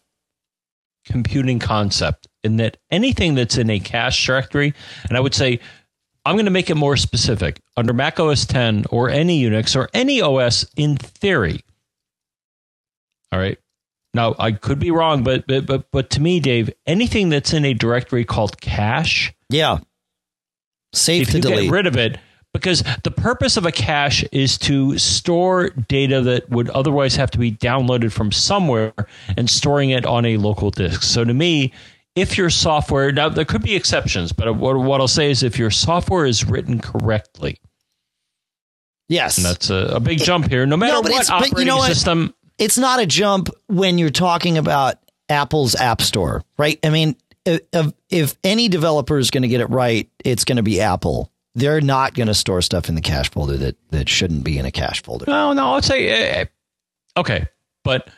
[1.06, 4.74] computing concept in that anything that's in a cache directory,
[5.08, 5.60] and I would say
[6.26, 9.90] I'm going to make it more specific under Mac OS 10 or any Unix or
[9.94, 11.62] any OS in theory.
[13.32, 13.58] All right.
[14.14, 17.66] Now I could be wrong, but but but but to me, Dave, anything that's in
[17.66, 19.80] a directory called cache, yeah,
[20.94, 21.64] safe if to you delete.
[21.64, 22.20] get rid of it,
[22.54, 27.40] because the purpose of a cache is to store data that would otherwise have to
[27.40, 28.94] be downloaded from somewhere
[29.36, 31.02] and storing it on a local disk.
[31.02, 31.74] So to me,
[32.16, 35.57] if your software now there could be exceptions, but what, what I'll say is if
[35.57, 37.59] your software is written correctly,
[39.09, 40.66] yes, and that's a, a big jump here.
[40.66, 41.88] No matter No, what but you operating know what?
[41.88, 44.95] system, it's not a jump when you're talking about
[45.30, 46.80] Apple's App Store, right?
[46.84, 47.61] I mean, if,
[48.09, 51.32] if any developer is going to get it right, it's going to be Apple.
[51.55, 54.66] They're not going to store stuff in the cache folder that, that shouldn't be in
[54.66, 55.26] a cache folder.
[55.28, 56.45] no, no, I'd say uh,
[57.18, 57.47] okay,
[57.84, 58.09] but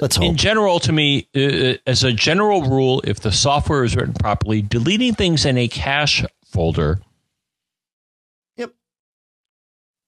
[0.00, 4.14] Let's in general, to me, uh, as a general rule, if the software is written
[4.14, 7.00] properly, deleting things in a cache folder
[8.56, 8.72] Yep.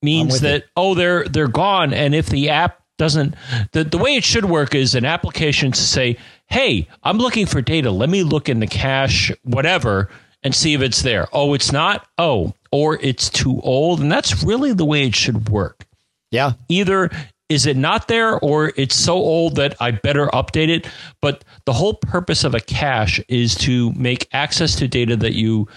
[0.02, 3.34] Means with that oh they're they're gone, and if the app doesn't,
[3.72, 6.16] the the way it should work is an application to say,
[6.46, 7.90] hey, I'm looking for data.
[7.90, 10.08] Let me look in the cache, whatever,
[10.42, 11.26] and see if it's there.
[11.32, 12.06] Oh, it's not.
[12.18, 15.86] Oh, or it's too old, and that's really the way it should work
[16.30, 16.52] Yeah.
[16.68, 17.10] either
[17.48, 20.88] is it not there or it's so old that I better update it.
[21.20, 25.68] But the whole purpose of a cache is to make access to data that you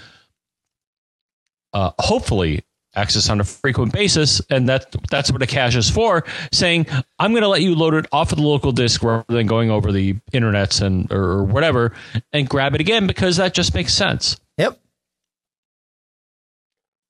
[1.74, 2.64] uh, hopefully
[2.96, 6.26] access on a frequent basis, and that that's what a cache is for.
[6.52, 6.88] Saying
[7.20, 9.70] I'm going to let you load it off of the local disk rather than going
[9.70, 11.94] over the internets and or whatever
[12.34, 14.38] and grab it again because that just makes sense.
[14.58, 14.80] Yep.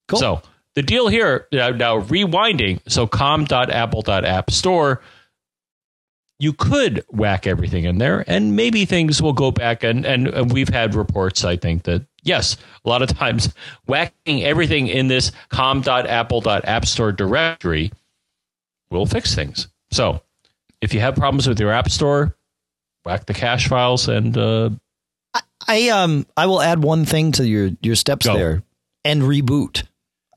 [0.09, 0.19] Cool.
[0.19, 0.41] So
[0.79, 2.79] the deal here now, now rewinding.
[2.87, 5.01] So com.apple.app store.
[6.41, 9.83] You could whack everything in there, and maybe things will go back.
[9.83, 12.55] And, and and we've had reports, I think, that yes,
[12.85, 13.53] a lot of times
[13.87, 17.91] whacking everything in this com.apple.app store directory
[18.89, 19.67] will fix things.
[19.91, 20.21] So
[20.79, 22.37] if you have problems with your app store,
[23.03, 24.69] whack the cache files and uh,
[25.33, 28.33] I, I um I will add one thing to your your steps Go.
[28.33, 28.63] there
[29.03, 29.83] and reboot.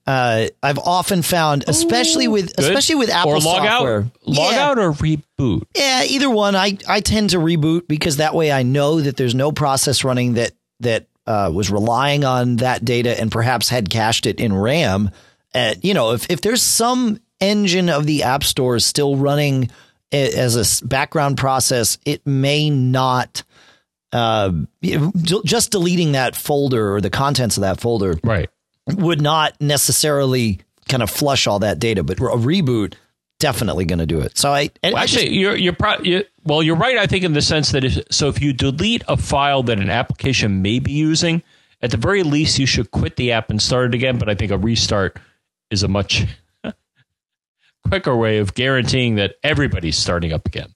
[0.07, 2.65] Uh, I've often found, especially with Good.
[2.65, 4.67] especially with Apple or log software, out, log Yeah.
[4.69, 5.63] out or reboot.
[5.77, 6.57] Yeah, either one.
[6.57, 10.35] I I tend to reboot because that way I know that there's no process running
[10.35, 15.11] that that uh, was relying on that data and perhaps had cached it in RAM.
[15.55, 19.71] Uh, you know, if if there's some engine of the App Store still running
[20.11, 23.45] as a background process, it may not.
[24.13, 24.51] Uh,
[24.83, 28.51] you know, ju- just deleting that folder or the contents of that folder Right.
[28.89, 32.95] Would not necessarily kind of flush all that data, but a reboot
[33.39, 34.37] definitely going to do it.
[34.39, 36.97] So I, Well, I just- actually, you're you're, pro- you well, you're right.
[36.99, 39.91] I think in the sense that if, so, if you delete a file that an
[39.91, 41.43] application may be using,
[41.81, 44.19] at the very least, you should quit the app and start it again.
[44.19, 45.19] But I think a restart
[45.71, 46.25] is a much
[47.89, 50.73] quicker way of guaranteeing that everybody's starting up again.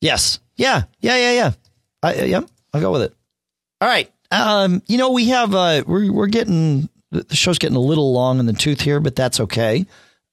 [0.00, 0.40] Yes.
[0.56, 0.82] Yeah.
[1.00, 1.16] Yeah.
[1.16, 1.32] Yeah.
[1.32, 1.52] Yeah.
[2.02, 2.40] I, yeah.
[2.72, 3.14] I'll go with it.
[3.80, 4.10] All right.
[4.32, 8.40] Um, you know, we have, uh, we're, we're getting, the show's getting a little long
[8.40, 9.84] in the tooth here, but that's okay.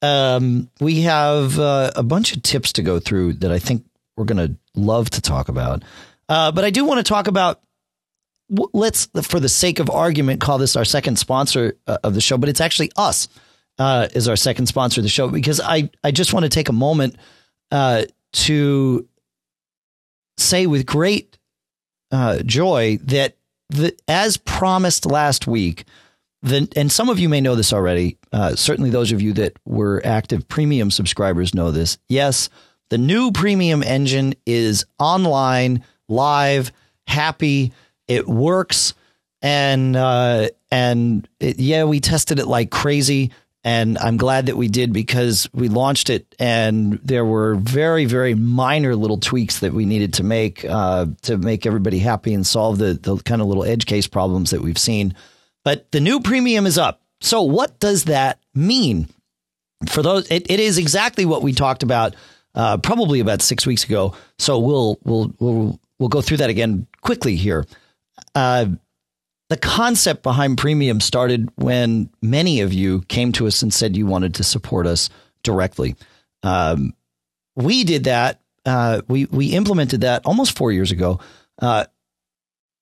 [0.02, 3.86] Um, we have uh, a bunch of tips to go through that I think
[4.16, 5.84] we're going to love to talk about.
[6.30, 7.60] Uh, but I do want to talk about,
[8.50, 12.38] let's, for the sake of argument, call this our second sponsor uh, of the show,
[12.38, 13.28] but it's actually us
[13.78, 16.70] uh, is our second sponsor of the show because I, I just want to take
[16.70, 17.18] a moment
[17.72, 19.08] uh, to
[20.38, 21.38] say with great
[22.12, 23.36] uh, joy that
[23.70, 25.86] the, as promised last week,
[26.42, 28.18] the, and some of you may know this already.
[28.32, 31.98] Uh, certainly, those of you that were active premium subscribers know this.
[32.08, 32.50] Yes,
[32.90, 36.72] the new premium engine is online, live,
[37.08, 37.74] happy.
[38.08, 38.94] It works,
[39.42, 43.32] and uh, and it, yeah, we tested it like crazy.
[43.64, 48.34] And I'm glad that we did because we launched it, and there were very, very
[48.34, 52.78] minor little tweaks that we needed to make uh, to make everybody happy and solve
[52.78, 55.14] the the kind of little edge case problems that we've seen.
[55.66, 57.02] But the new premium is up.
[57.20, 59.10] So what does that mean?
[59.90, 62.16] For those, it, it is exactly what we talked about
[62.56, 64.16] uh, probably about six weeks ago.
[64.38, 67.66] So we'll we'll we'll we'll go through that again quickly here.
[68.34, 68.68] Uh,
[69.50, 74.06] the concept behind premium started when many of you came to us and said you
[74.06, 75.10] wanted to support us
[75.44, 75.96] directly.
[76.44, 76.94] Um,
[77.56, 78.42] we did that.
[78.66, 81.20] Uh, we we implemented that almost four years ago
[81.60, 81.86] uh,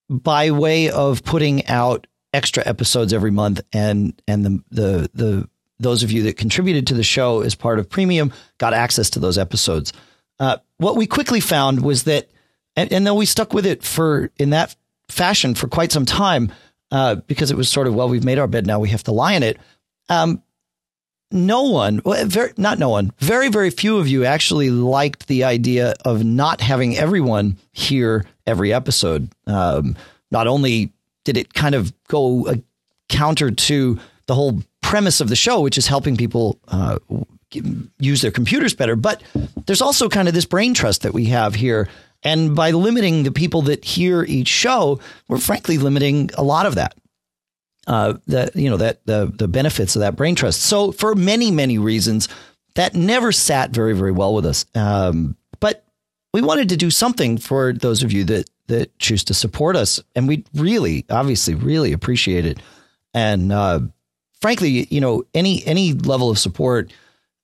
[0.09, 5.49] by way of putting out extra episodes every month, and and the the the
[5.80, 9.20] those of you that contributed to the show as part of premium got access to
[9.20, 9.93] those episodes.
[10.39, 12.30] Uh, what we quickly found was that,
[12.76, 14.76] and, and then we stuck with it for in that
[15.18, 16.51] fashion for quite some time
[16.91, 19.11] uh, because it was sort of well, we've made our bed now, we have to
[19.11, 19.57] lie in it.
[20.09, 20.41] Um,
[21.30, 25.43] no one, well, very, not no one, very, very few of you actually liked the
[25.43, 29.30] idea of not having everyone hear every episode.
[29.45, 29.97] Um,
[30.32, 30.93] not only
[31.26, 32.55] did it kind of go
[33.09, 36.97] counter to the whole premise of the show, which is helping people uh,
[37.99, 39.22] use their computers better, but
[39.65, 41.89] there's also kind of this brain trust that we have here.
[42.28, 44.99] And by limiting the people that hear each show,
[45.30, 46.97] we're frankly limiting a lot of that
[47.88, 50.61] uh, that you know that the the benefits of that brain trust.
[50.61, 52.28] So for many many reasons,
[52.75, 54.65] that never sat very very well with us.
[54.75, 55.86] Um, but
[56.34, 60.01] we wanted to do something for those of you that that choose to support us,
[60.13, 62.59] and we really, obviously, really appreciate it.
[63.13, 63.80] And uh,
[64.41, 66.91] frankly, you know, any any level of support.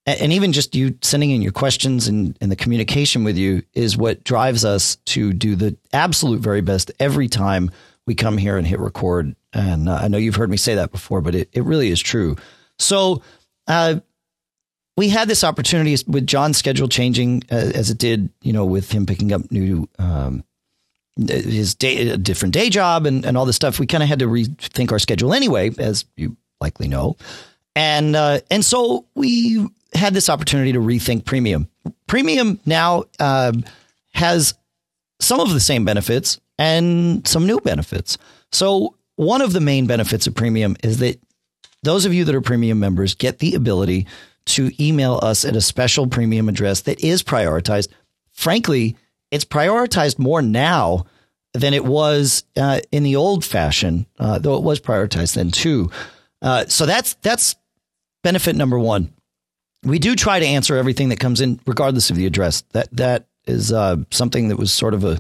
[0.06, 3.96] And even just you sending in your questions and, and the communication with you is
[3.96, 7.72] what drives us to do the absolute very best every time
[8.06, 9.34] we come here and hit record.
[9.54, 12.02] And uh, I know you've heard me say that before, but it, it really is
[12.02, 12.36] true.
[12.78, 13.22] So
[13.68, 14.02] uh,
[14.98, 18.92] we had this opportunity with John's schedule changing uh, as it did, you know, with
[18.92, 20.44] him picking up new, um,
[21.16, 23.80] his day, a different day job and, and all this stuff.
[23.80, 27.16] We kind of had to rethink our schedule anyway, as you likely know.
[27.74, 29.66] And, uh, and so we
[29.96, 31.68] had this opportunity to rethink premium.
[32.08, 33.64] Premium now um
[34.14, 34.54] has
[35.20, 38.18] some of the same benefits and some new benefits.
[38.52, 41.20] So, one of the main benefits of premium is that
[41.84, 44.08] those of you that are premium members get the ability
[44.46, 47.90] to email us at a special premium address that is prioritized.
[48.32, 48.96] Frankly,
[49.32, 51.06] it's prioritized more now
[51.54, 55.92] than it was uh, in the old fashion, uh, though it was prioritized then too.
[56.42, 57.56] Uh, so that's that's
[58.24, 59.14] benefit number one.
[59.84, 62.62] We do try to answer everything that comes in, regardless of the address.
[62.72, 65.20] That that is uh, something that was sort of a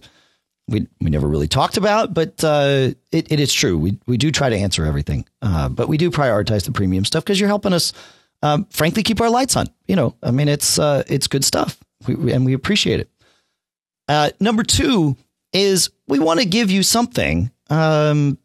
[0.68, 3.78] we we never really talked about, but uh, it, it is true.
[3.78, 7.24] We we do try to answer everything, uh, but we do prioritize the premium stuff
[7.26, 7.92] because you're helping us,
[8.42, 9.68] um, frankly, keep our lights on.
[9.88, 13.10] You know, I mean, it's uh, it's good stuff, we, we- and we appreciate it.
[14.08, 15.18] Uh, number two,
[15.52, 18.38] is we want to give you something um,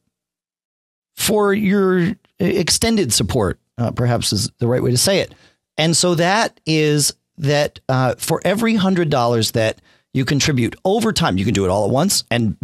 [1.17, 5.33] for your extended support, uh, perhaps is the right way to say it.
[5.79, 9.81] And so that is that uh, for every hundred dollars that
[10.13, 12.57] you contribute over time, you can do it all at once, and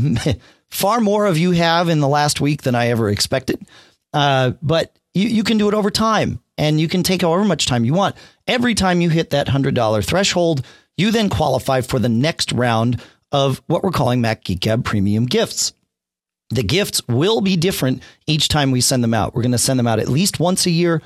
[0.71, 3.65] far more of you have in the last week than I ever expected.
[4.12, 7.67] Uh, but you, you can do it over time, and you can take however much
[7.67, 8.17] time you want.
[8.47, 13.01] Every time you hit that hundred dollar threshold, you then qualify for the next round
[13.31, 15.73] of what we're calling Mac Geek Gab premium gifts.
[16.51, 19.35] The gifts will be different each time we send them out.
[19.35, 21.03] We're going to send them out at least once a year,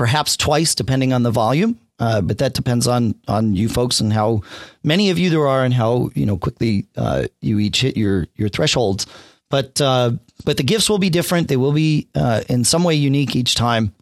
[0.00, 1.78] perhaps twice, depending on the volume.
[1.98, 4.40] Uh, but that depends on on you folks and how
[4.82, 8.26] many of you there are and how you know quickly uh, you each hit your
[8.34, 9.06] your thresholds.
[9.50, 10.12] But uh,
[10.46, 11.48] but the gifts will be different.
[11.48, 13.92] They will be uh, in some way unique each time,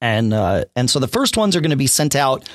[0.00, 2.48] and uh, and so the first ones are going to be sent out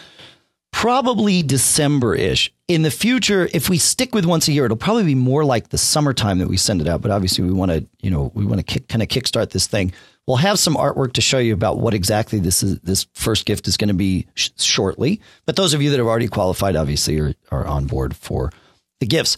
[0.73, 2.51] probably December ish.
[2.67, 5.69] In the future, if we stick with once a year, it'll probably be more like
[5.69, 7.03] the summertime that we send it out.
[7.03, 9.93] But obviously, we want to, you know, we want to kind of kickstart this thing.
[10.27, 12.79] We'll have some artwork to show you about what exactly this is.
[12.81, 15.21] This first gift is going to be sh- shortly.
[15.45, 18.51] But those of you that have already qualified, obviously, are are on board for
[18.99, 19.37] the gifts.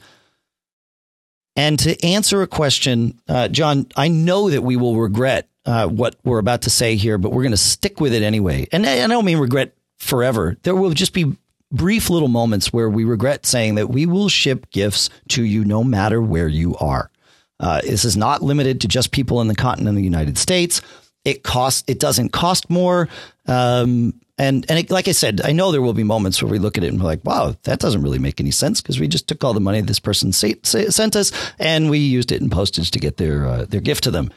[1.55, 6.15] And to answer a question, uh, John, I know that we will regret uh, what
[6.23, 8.67] we're about to say here, but we're going to stick with it anyway.
[8.71, 10.57] And I don't mean regret forever.
[10.63, 11.35] There will just be
[11.71, 15.83] brief little moments where we regret saying that we will ship gifts to you no
[15.83, 17.11] matter where you are.
[17.59, 20.81] Uh, this is not limited to just people in the continent of the United States.
[21.25, 21.83] It costs.
[21.87, 23.09] It doesn't cost more.
[23.47, 26.59] Um, and and it, like I said, I know there will be moments where we
[26.59, 29.07] look at it and we're like, "Wow, that doesn't really make any sense," because we
[29.07, 32.41] just took all the money this person say, say, sent us and we used it
[32.41, 34.31] in postage to get their uh, their gift to them.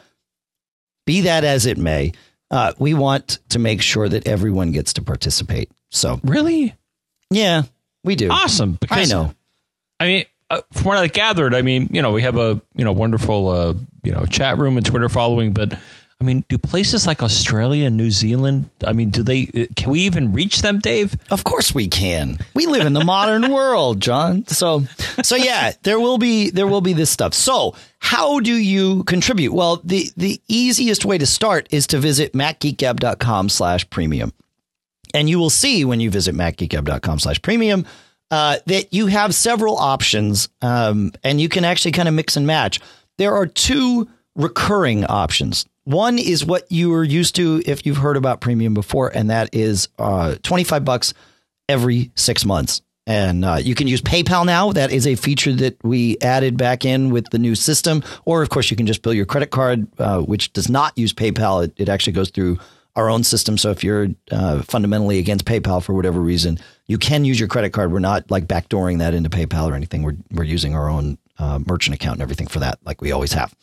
[1.06, 2.12] Be that as it may,
[2.50, 5.70] uh, we want to make sure that everyone gets to participate.
[5.90, 6.74] So really,
[7.30, 7.62] yeah,
[8.02, 8.28] we do.
[8.28, 8.74] Awesome.
[8.74, 9.32] Because, I know.
[10.00, 10.24] I mean,
[10.72, 13.74] from what I gathered, I mean, you know, we have a you know wonderful uh,
[14.02, 15.78] you know chat room and Twitter following, but
[16.22, 18.70] I mean, do places like Australia and New Zealand?
[18.86, 19.50] I mean, do they?
[19.52, 21.16] Uh, can we even reach them, Dave?
[21.32, 22.38] Of course we can.
[22.54, 24.46] We live in the modern world, John.
[24.46, 24.84] So,
[25.24, 27.34] so yeah, there will be there will be this stuff.
[27.34, 29.52] So, how do you contribute?
[29.52, 34.32] Well, the the easiest way to start is to visit macgeekgab.com slash premium,
[35.14, 37.84] and you will see when you visit macgeekgab.com slash premium
[38.32, 42.46] uh, that you have several options, um, and you can actually kind of mix and
[42.46, 42.80] match.
[43.18, 45.66] There are two recurring options.
[45.84, 49.54] One is what you are used to if you've heard about premium before, and that
[49.54, 51.12] is uh, 25 bucks
[51.68, 52.80] every six months.
[53.06, 54.72] And uh, you can use PayPal now.
[54.72, 58.02] That is a feature that we added back in with the new system.
[58.24, 61.12] Or, of course, you can just bill your credit card, uh, which does not use
[61.12, 61.64] PayPal.
[61.64, 62.58] It, it, actually goes through
[62.94, 63.56] our own system.
[63.56, 67.70] So if you're uh, fundamentally against PayPal for whatever reason, you can use your credit
[67.72, 67.90] card.
[67.90, 70.02] We're not like backdooring that into PayPal or anything.
[70.02, 73.32] We're, we're using our own uh, merchant account and everything for that, like we always
[73.32, 73.54] have.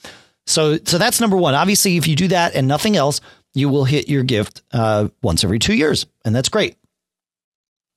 [0.48, 1.54] So, so that's number one.
[1.54, 3.22] Obviously, if you do that and nothing else,
[3.54, 6.76] you will hit your gift uh, once every two years, and that's great.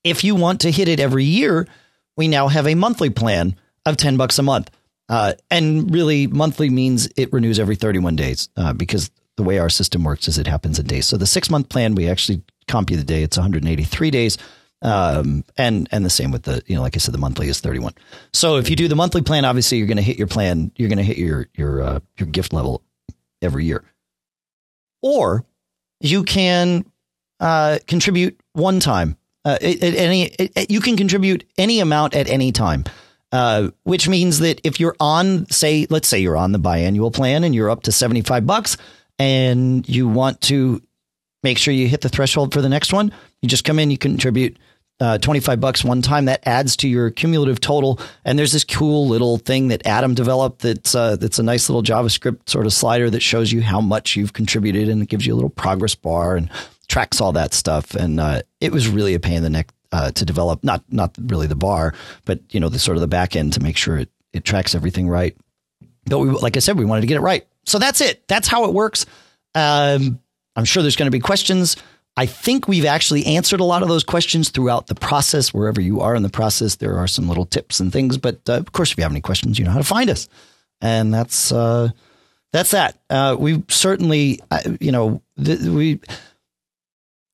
[0.03, 1.67] If you want to hit it every year,
[2.15, 3.55] we now have a monthly plan
[3.85, 4.69] of ten bucks a month,
[5.09, 9.69] uh, and really monthly means it renews every thirty-one days uh, because the way our
[9.69, 11.07] system works is it happens in days.
[11.07, 14.11] So the six-month plan, we actually comp you the day; it's one hundred and eighty-three
[14.11, 14.37] days.
[14.83, 17.61] Um, and and the same with the you know like I said the monthly is
[17.61, 17.93] 31.
[18.33, 20.89] So if you do the monthly plan obviously you're going to hit your plan you're
[20.89, 22.83] going to hit your your uh, your gift level
[23.41, 23.85] every year.
[25.01, 25.45] Or
[26.01, 26.83] you can
[27.39, 29.17] uh, contribute one time.
[29.45, 32.83] Uh, at, any at, you can contribute any amount at any time.
[33.31, 37.43] Uh, which means that if you're on, say, let's say you're on the biannual plan
[37.43, 38.77] and you're up to 75 bucks
[39.19, 40.81] and you want to
[41.43, 43.11] make sure you hit the threshold for the next one,
[43.41, 44.57] you just come in, you contribute
[44.99, 46.25] uh, 25 bucks one time.
[46.25, 47.99] That adds to your cumulative total.
[48.23, 51.83] And there's this cool little thing that Adam developed that's, uh, that's a nice little
[51.83, 55.33] JavaScript sort of slider that shows you how much you've contributed and it gives you
[55.33, 56.49] a little progress bar and
[56.87, 57.95] tracks all that stuff.
[57.95, 61.13] And uh, it was really a pain in the neck uh, to develop, not, not
[61.19, 61.93] really the bar,
[62.25, 64.73] but, you know, the sort of the back end to make sure it, it tracks
[64.73, 65.35] everything right.
[66.05, 67.45] But we, like I said, we wanted to get it right.
[67.65, 68.27] So that's it.
[68.27, 69.05] That's how it works.
[69.55, 70.19] Um,
[70.55, 71.77] I'm sure there's going to be questions.
[72.15, 75.53] I think we've actually answered a lot of those questions throughout the process.
[75.53, 78.17] Wherever you are in the process, there are some little tips and things.
[78.17, 80.27] But uh, of course, if you have any questions, you know how to find us,
[80.79, 81.89] and that's uh,
[82.51, 82.99] that's that.
[83.09, 86.01] Uh, we certainly, uh, you know, th- we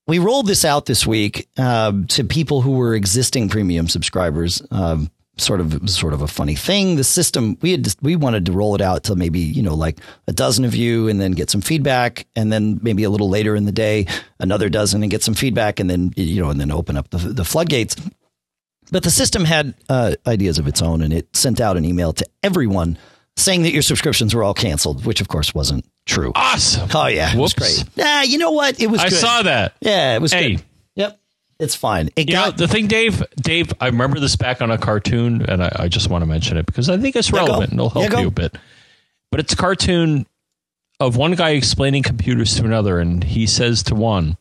[0.08, 4.62] we rolled this out this week uh, to people who were existing premium subscribers.
[4.72, 6.96] Um, sort of sort of a funny thing.
[6.96, 10.00] The system we had we wanted to roll it out to maybe you know like
[10.28, 13.56] a dozen of you, and then get some feedback, and then maybe a little later
[13.56, 14.06] in the day
[14.40, 17.18] another dozen and get some feedback, and then you know and then open up the
[17.18, 17.96] the floodgates.
[18.92, 22.12] But the system had uh, ideas of its own, and it sent out an email
[22.14, 22.98] to everyone
[23.38, 26.32] saying that your subscriptions were all canceled, which of course wasn't true.
[26.36, 26.90] Awesome.
[26.94, 27.84] Oh yeah, it was Whoops.
[27.84, 27.90] great.
[27.96, 28.80] Yeah, you know what?
[28.82, 29.00] It was.
[29.00, 29.20] I good.
[29.20, 29.76] saw that.
[29.82, 30.56] Yeah, it was Hey.
[30.56, 30.64] good.
[31.60, 32.10] It's fine.
[32.16, 35.62] It You know, the thing, Dave, Dave, I remember this back on a cartoon, and
[35.62, 38.12] I, I just want to mention it because I think it's relevant and it'll help
[38.22, 38.58] you a bit.
[39.30, 40.26] But it's a cartoon
[41.02, 44.38] of one guy explaining computers to another, and he says to one,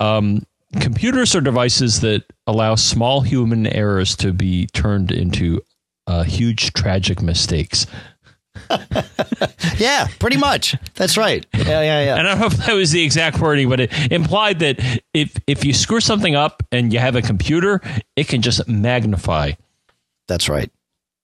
[0.00, 0.44] um,
[0.80, 5.62] computers are devices that allow small human errors to be turned into
[6.08, 7.86] uh, huge tragic mistakes.
[9.78, 10.76] yeah, pretty much.
[10.94, 11.46] That's right.
[11.54, 12.16] Yeah, yeah, yeah.
[12.16, 14.78] And I don't know if that was the exact wording, but it implied that
[15.14, 17.80] if if you screw something up and you have a computer,
[18.16, 19.52] it can just magnify
[20.26, 20.70] That's right.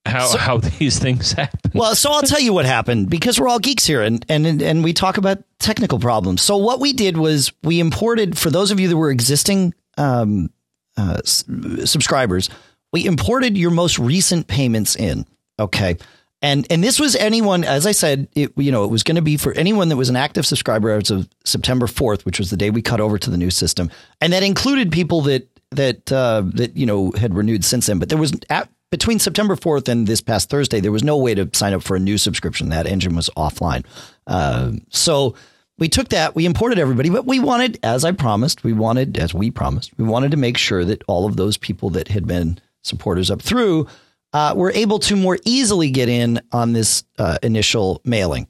[0.06, 1.72] how how these things happen.
[1.74, 4.84] Well, so I'll tell you what happened because we're all geeks here and, and and
[4.84, 6.42] we talk about technical problems.
[6.42, 10.50] So what we did was we imported for those of you that were existing um,
[10.96, 11.44] uh, s-
[11.84, 12.50] subscribers,
[12.92, 15.26] we imported your most recent payments in.
[15.58, 15.96] Okay.
[16.44, 19.22] And and this was anyone, as I said, it you know it was going to
[19.22, 22.56] be for anyone that was an active subscriber as of September fourth, which was the
[22.58, 23.90] day we cut over to the new system,
[24.20, 27.98] and that included people that that uh, that you know had renewed since then.
[27.98, 31.34] But there was at, between September fourth and this past Thursday, there was no way
[31.34, 32.68] to sign up for a new subscription.
[32.68, 33.86] That engine was offline.
[34.26, 35.36] Uh, so
[35.78, 39.32] we took that, we imported everybody, but we wanted, as I promised, we wanted, as
[39.32, 42.60] we promised, we wanted to make sure that all of those people that had been
[42.82, 43.88] supporters up through
[44.34, 48.48] uh, were able to more easily get in on this uh, initial mailing,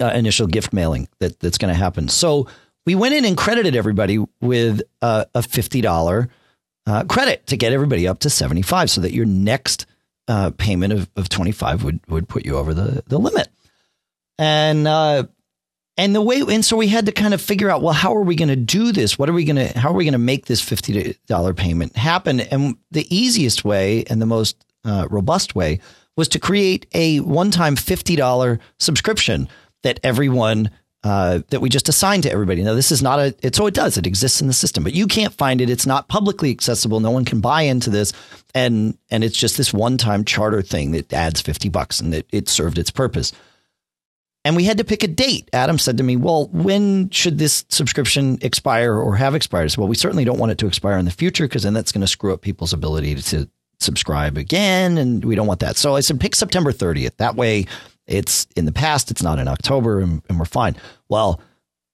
[0.00, 2.08] uh, initial gift mailing that, that's going to happen.
[2.08, 2.48] So
[2.86, 6.30] we went in and credited everybody with uh, a fifty dollar
[6.86, 9.86] uh, credit to get everybody up to seventy five, so that your next
[10.26, 13.48] uh, payment of, of twenty five would would put you over the the limit.
[14.38, 14.88] And
[15.96, 18.22] and the way and so we had to kind of figure out well how are
[18.22, 20.18] we going to do this what are we going to how are we going to
[20.18, 25.80] make this $50 payment happen and the easiest way and the most uh, robust way
[26.16, 29.48] was to create a one-time $50 subscription
[29.82, 30.70] that everyone
[31.04, 32.62] uh, that we just assigned to everybody.
[32.62, 34.94] Now, this is not a, it, so it does, it exists in the system, but
[34.94, 35.68] you can't find it.
[35.68, 36.98] It's not publicly accessible.
[36.98, 38.14] No one can buy into this.
[38.54, 42.26] And, and it's just this one time charter thing that adds 50 bucks and it,
[42.32, 43.32] it served its purpose.
[44.46, 45.50] And we had to pick a date.
[45.52, 49.74] Adam said to me, Well, when should this subscription expire or have expired?
[49.76, 52.02] Well, we certainly don't want it to expire in the future because then that's going
[52.02, 53.48] to screw up people's ability to
[53.84, 54.98] subscribe again.
[54.98, 55.76] And we don't want that.
[55.76, 57.16] So I said, Pick September 30th.
[57.18, 57.66] That way
[58.06, 60.76] it's in the past, it's not in October, and, and we're fine.
[61.08, 61.40] Well,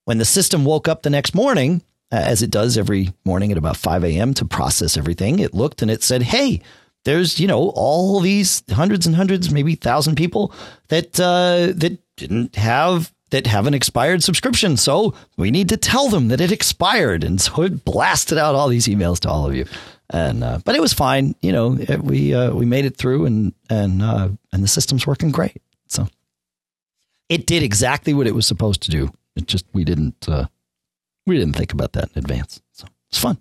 [0.05, 3.77] when the system woke up the next morning, as it does every morning at about
[3.77, 4.35] 5 a.m.
[4.35, 6.61] to process everything, it looked and it said, Hey,
[7.05, 10.53] there's you know all these hundreds and hundreds, maybe thousand people
[10.89, 14.77] that uh, that didn't have that have an expired subscription.
[14.77, 18.69] So we need to tell them that it expired, and so it blasted out all
[18.69, 19.65] these emails to all of you.
[20.13, 21.77] And uh, but it was fine, you know.
[21.79, 25.63] It, we uh, we made it through, and and uh, and the system's working great.
[25.87, 26.09] So
[27.29, 29.11] it did exactly what it was supposed to do.
[29.37, 30.47] It just we didn't uh,
[31.27, 32.61] we didn't think about that in advance.
[32.73, 33.39] So it's fun.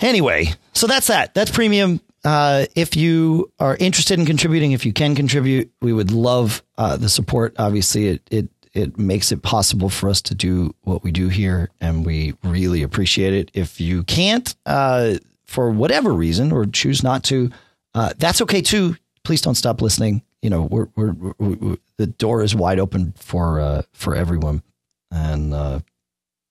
[0.00, 1.32] Anyway, so that's that.
[1.32, 2.00] That's premium.
[2.24, 6.96] Uh, if you are interested in contributing, if you can contribute, we would love uh,
[6.96, 7.54] the support.
[7.56, 11.70] Obviously, it it it makes it possible for us to do what we do here,
[11.80, 13.50] and we really appreciate it.
[13.54, 15.14] If you can't, uh,
[15.46, 17.50] for whatever reason, or choose not to,
[17.94, 18.96] uh, that's okay too.
[19.24, 20.22] Please don't stop listening.
[20.42, 24.62] You know, we're, we're, we're, we the door is wide open for uh, for everyone,
[25.10, 25.80] and uh,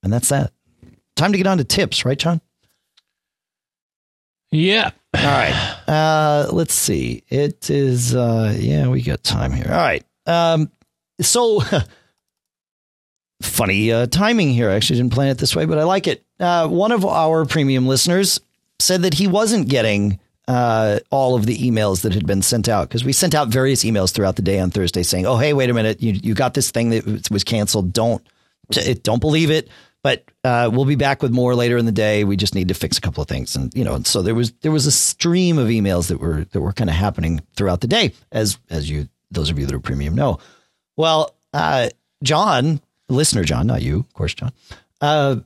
[0.01, 0.51] and that's that.
[1.15, 2.41] Time to get on to tips, right, John?
[4.51, 4.91] Yeah.
[5.13, 5.79] All right.
[5.87, 7.23] Uh, let's see.
[7.29, 9.67] It is, uh, yeah, we got time here.
[9.69, 10.03] All right.
[10.25, 10.71] Um,
[11.21, 11.61] so
[13.41, 14.69] funny uh, timing here.
[14.69, 16.23] I actually didn't plan it this way, but I like it.
[16.39, 18.39] Uh, one of our premium listeners
[18.79, 22.87] said that he wasn't getting uh, all of the emails that had been sent out
[22.87, 25.69] because we sent out various emails throughout the day on Thursday saying, "Oh, hey, wait
[25.69, 27.93] a minute, you you got this thing that was canceled.
[27.93, 28.25] Don't
[29.03, 29.69] don't believe it."
[30.03, 32.25] But uh, we'll be back with more later in the day.
[32.25, 34.51] We just need to fix a couple of things, and you know, so there was
[34.61, 37.87] there was a stream of emails that were that were kind of happening throughout the
[37.87, 40.37] day, as as you those of you that are premium know.
[40.95, 41.89] Well, uh,
[42.21, 44.51] John, listener John, not you, of course, John,
[45.01, 45.37] uh,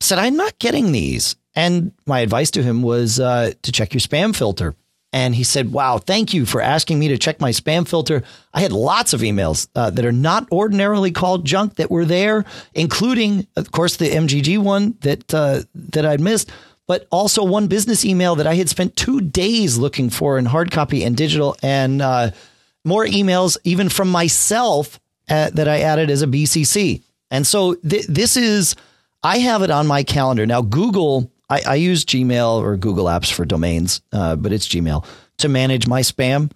[0.00, 4.00] said I'm not getting these, and my advice to him was uh, to check your
[4.00, 4.74] spam filter.
[5.14, 8.22] And he said, Wow, thank you for asking me to check my spam filter.
[8.54, 12.46] I had lots of emails uh, that are not ordinarily called junk that were there,
[12.72, 16.50] including, of course, the MGG one that, uh, that I'd missed,
[16.86, 20.70] but also one business email that I had spent two days looking for in hard
[20.70, 22.30] copy and digital, and uh,
[22.82, 24.98] more emails, even from myself,
[25.32, 27.02] uh, that I added as a BCC.
[27.30, 28.76] And so th- this is,
[29.22, 30.44] I have it on my calendar.
[30.44, 35.06] Now, Google, I, I use Gmail or Google Apps for domains, uh, but it's Gmail
[35.38, 36.52] to manage my spam.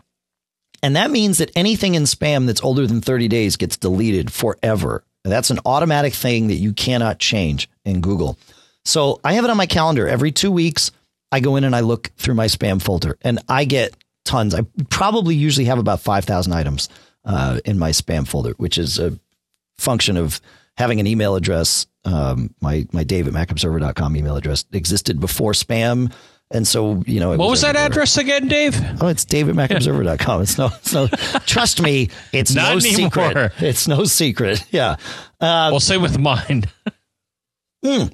[0.83, 5.03] And that means that anything in spam that's older than 30 days gets deleted forever.
[5.25, 8.39] That's an automatic thing that you cannot change in Google.
[8.85, 10.91] So I have it on my calendar every two weeks.
[11.33, 13.97] I go in and I look through my spam folder and I get
[14.27, 14.55] tons.
[14.55, 14.61] I
[14.91, 16.91] probably usually have about 5,000 items
[17.27, 19.19] uh, in my spam folder, which is a
[19.79, 20.41] function of
[20.79, 21.87] having an email address.
[22.05, 26.13] Um, my, my Dave at macobserver.com email address existed before spam.
[26.53, 28.81] And so, you know, what was, was that address again, Dave?
[29.01, 30.43] Oh, it's davidmacobserver.com.
[30.43, 31.09] It's no, it's no,
[31.47, 33.11] trust me, it's Not no anymore.
[33.11, 33.53] secret.
[33.59, 34.65] It's no secret.
[34.71, 34.93] Yeah.
[35.41, 36.65] Uh, well, same with mine.
[37.85, 38.05] hmm.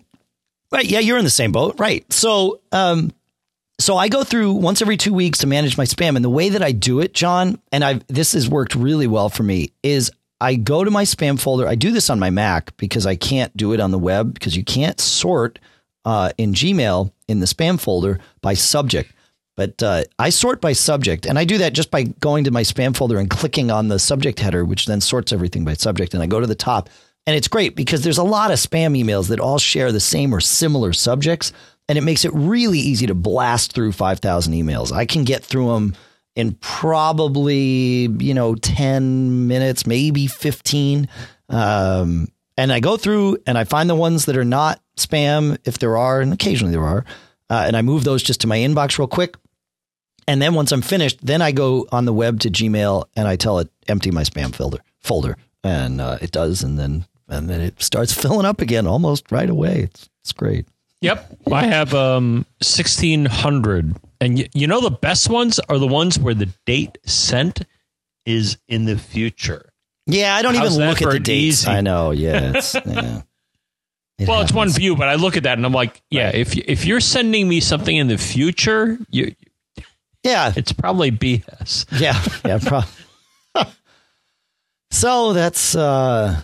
[0.72, 0.86] Right.
[0.86, 1.00] Yeah.
[1.00, 1.76] You're in the same boat.
[1.78, 2.10] Right.
[2.10, 3.12] So, um,
[3.82, 6.16] so I go through once every two weeks to manage my spam.
[6.16, 9.28] And the way that I do it, John, and I've, this has worked really well
[9.28, 10.10] for me is
[10.40, 11.68] I go to my spam folder.
[11.68, 14.56] I do this on my Mac because I can't do it on the web because
[14.56, 15.58] you can't sort
[16.04, 19.12] uh, in Gmail in the spam folder by subject.
[19.56, 22.62] But uh, I sort by subject, and I do that just by going to my
[22.62, 26.14] spam folder and clicking on the subject header, which then sorts everything by subject.
[26.14, 26.88] And I go to the top,
[27.26, 30.34] and it's great because there's a lot of spam emails that all share the same
[30.34, 31.52] or similar subjects,
[31.88, 34.92] and it makes it really easy to blast through 5,000 emails.
[34.92, 35.96] I can get through them
[36.34, 41.08] in probably you know 10 minutes, maybe 15.
[41.48, 45.78] Um, and I go through and I find the ones that are not spam, if
[45.78, 47.04] there are, and occasionally there are,
[47.50, 49.36] uh, and I move those just to my inbox real quick.
[50.28, 53.36] And then once I'm finished, then I go on the web to Gmail and I
[53.36, 57.60] tell it empty my spam folder folder, and uh, it does, and then and then
[57.60, 59.80] it starts filling up again almost right away.
[59.80, 60.66] It's it's great.
[61.03, 65.86] Yep, I have um sixteen hundred, and y- you know the best ones are the
[65.86, 67.62] ones where the date sent
[68.24, 69.68] is in the future.
[70.07, 71.62] Yeah, I don't How's even look at the dates.
[71.62, 72.12] easy- I know.
[72.12, 72.53] Yeah.
[72.55, 73.22] It's, yeah.
[74.18, 76.57] It well, it's one view, but I look at that and I'm like, yeah, if
[76.57, 79.34] if you're sending me something in the future, you
[80.22, 80.53] Yeah.
[80.55, 81.86] it's probably BS.
[82.00, 82.22] Yeah.
[82.44, 82.59] Yeah.
[82.64, 83.64] Pro-
[84.90, 86.40] so that's uh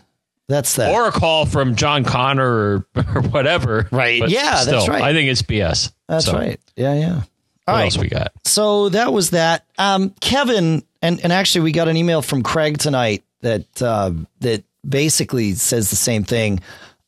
[0.48, 0.92] that's that.
[0.94, 3.86] Or a call from John Connor or, or whatever.
[3.90, 4.20] Right.
[4.20, 5.02] But Yeah, that's right.
[5.02, 5.92] I think it's BS.
[6.08, 6.60] that's So, right.
[6.76, 6.94] Yeah.
[6.94, 7.14] Yeah.
[7.14, 7.24] What
[7.68, 7.84] All right.
[7.84, 8.32] else we got?
[8.44, 9.66] so that was that.
[9.76, 14.64] Um, Kevin, and, and actually, we got an email from Craig tonight that uh, that
[14.88, 16.60] basically says the same thing.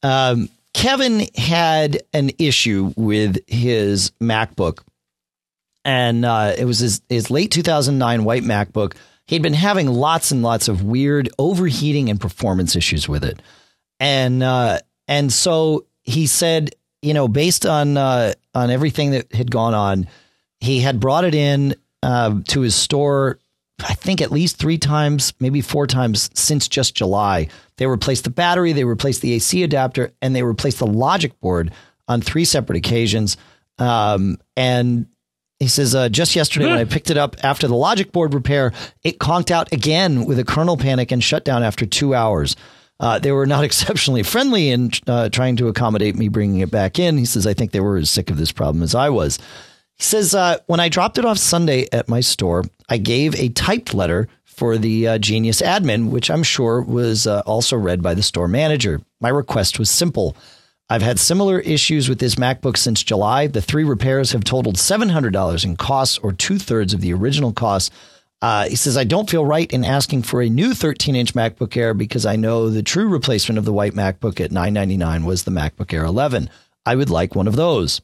[0.03, 4.81] Um, Kevin had an issue with his MacBook,
[5.85, 8.95] and uh, it was his, his late 2009 white MacBook.
[9.31, 13.41] He'd been having lots and lots of weird overheating and performance issues with it,
[14.01, 16.71] and uh, and so he said,
[17.01, 20.09] you know, based on uh, on everything that had gone on,
[20.59, 23.39] he had brought it in uh, to his store.
[23.79, 27.47] I think at least three times, maybe four times since just July.
[27.77, 31.73] They replaced the battery, they replaced the AC adapter, and they replaced the logic board
[32.09, 33.37] on three separate occasions.
[33.79, 35.07] Um, and
[35.61, 38.73] he says, uh, just yesterday when I picked it up after the logic board repair,
[39.05, 42.57] it conked out again with a kernel panic and shut down after two hours.
[42.99, 46.99] Uh, they were not exceptionally friendly in uh, trying to accommodate me bringing it back
[46.99, 47.19] in.
[47.19, 49.39] He says, I think they were as sick of this problem as I was.
[49.97, 53.51] He says, uh, when I dropped it off Sunday at my store, I gave a
[53.51, 58.15] typed letter for the uh, Genius admin, which I'm sure was uh, also read by
[58.15, 59.03] the store manager.
[59.21, 60.37] My request was simple.
[60.93, 63.47] I've had similar issues with this MacBook since July.
[63.47, 67.93] The three repairs have totaled $700 in costs, or two thirds of the original cost.
[68.43, 71.77] Uh, he says, I don't feel right in asking for a new 13 inch MacBook
[71.77, 75.53] Air because I know the true replacement of the white MacBook at 999 was the
[75.53, 76.51] MacBook Air 11.
[76.85, 78.01] I would like one of those.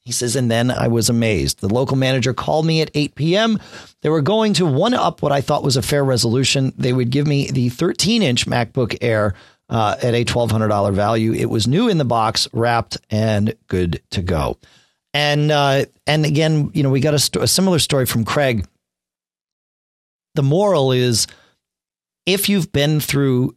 [0.00, 1.60] He says, and then I was amazed.
[1.60, 3.60] The local manager called me at 8 p.m.
[4.00, 6.72] They were going to one up what I thought was a fair resolution.
[6.78, 9.34] They would give me the 13 inch MacBook Air
[9.70, 11.32] uh, at a $1,200 value.
[11.32, 14.58] It was new in the box, wrapped, and good to go.
[15.14, 18.66] And uh, and again, you know, we got a, sto- a similar story from Craig.
[20.34, 21.26] The moral is,
[22.26, 23.54] if you've been through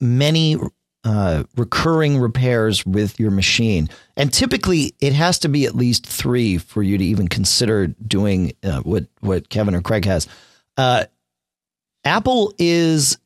[0.00, 0.56] many
[1.04, 3.88] uh, recurring repairs with your machine.
[4.16, 8.52] And typically, it has to be at least three for you to even consider doing
[8.62, 10.28] uh, what what Kevin or Craig has.
[10.76, 11.04] Uh,
[12.04, 13.18] Apple is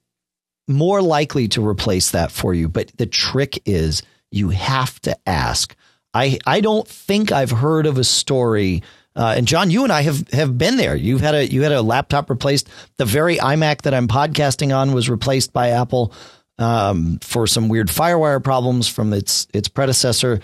[0.68, 5.74] more likely to replace that for you, but the trick is you have to ask.
[6.12, 8.82] I I don't think I've heard of a story.
[9.16, 10.96] Uh, and John, you and I have have been there.
[10.96, 12.68] You've had a you had a laptop replaced.
[12.96, 16.12] The very iMac that I'm podcasting on was replaced by Apple
[16.58, 20.40] um, for some weird FireWire problems from its its predecessor.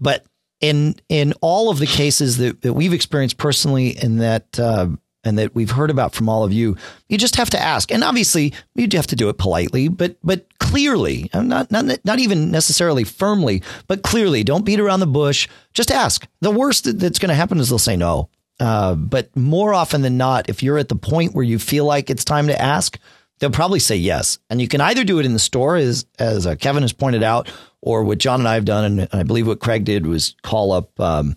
[0.00, 0.24] But
[0.60, 4.88] in in all of the cases that, that we've experienced personally, and that uh,
[5.24, 6.76] and that we've heard about from all of you,
[7.08, 7.92] you just have to ask.
[7.92, 12.50] And obviously, you have to do it politely, but but clearly, not not not even
[12.50, 14.44] necessarily firmly, but clearly.
[14.44, 15.48] Don't beat around the bush.
[15.72, 16.26] Just ask.
[16.40, 18.28] The worst that's going to happen is they'll say no.
[18.60, 22.10] Uh, but more often than not, if you're at the point where you feel like
[22.10, 22.98] it's time to ask,
[23.38, 24.38] they'll probably say yes.
[24.50, 27.22] And you can either do it in the store, as as uh, Kevin has pointed
[27.22, 27.50] out,
[27.80, 30.72] or what John and I have done, and I believe what Craig did was call
[30.72, 30.98] up.
[31.00, 31.34] Um,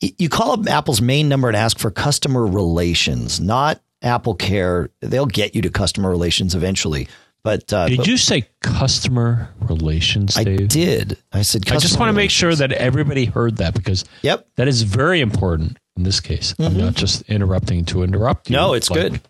[0.00, 4.90] you call up Apple's main number and ask for customer relations, not Apple Care.
[5.00, 7.08] They'll get you to customer relations eventually.
[7.42, 10.62] But uh, did but you say customer relations, Dave?
[10.62, 11.16] I did.
[11.32, 11.62] I said.
[11.64, 11.76] Customer.
[11.76, 14.48] I just want to make sure that everybody heard that because Yep.
[14.56, 16.54] that is very important in this case.
[16.58, 18.56] I'm not just interrupting to interrupt you.
[18.56, 18.64] Mm-hmm.
[18.66, 19.20] No, it's Like, good.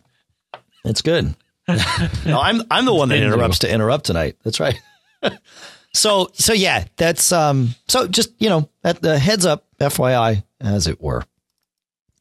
[0.86, 1.34] It's good.
[1.68, 4.36] no, I'm I'm the one that interrupts to interrupt tonight.
[4.44, 4.80] That's right.
[5.92, 10.86] so so yeah, that's um so just you know at the heads up, FYI, as
[10.86, 11.22] it were.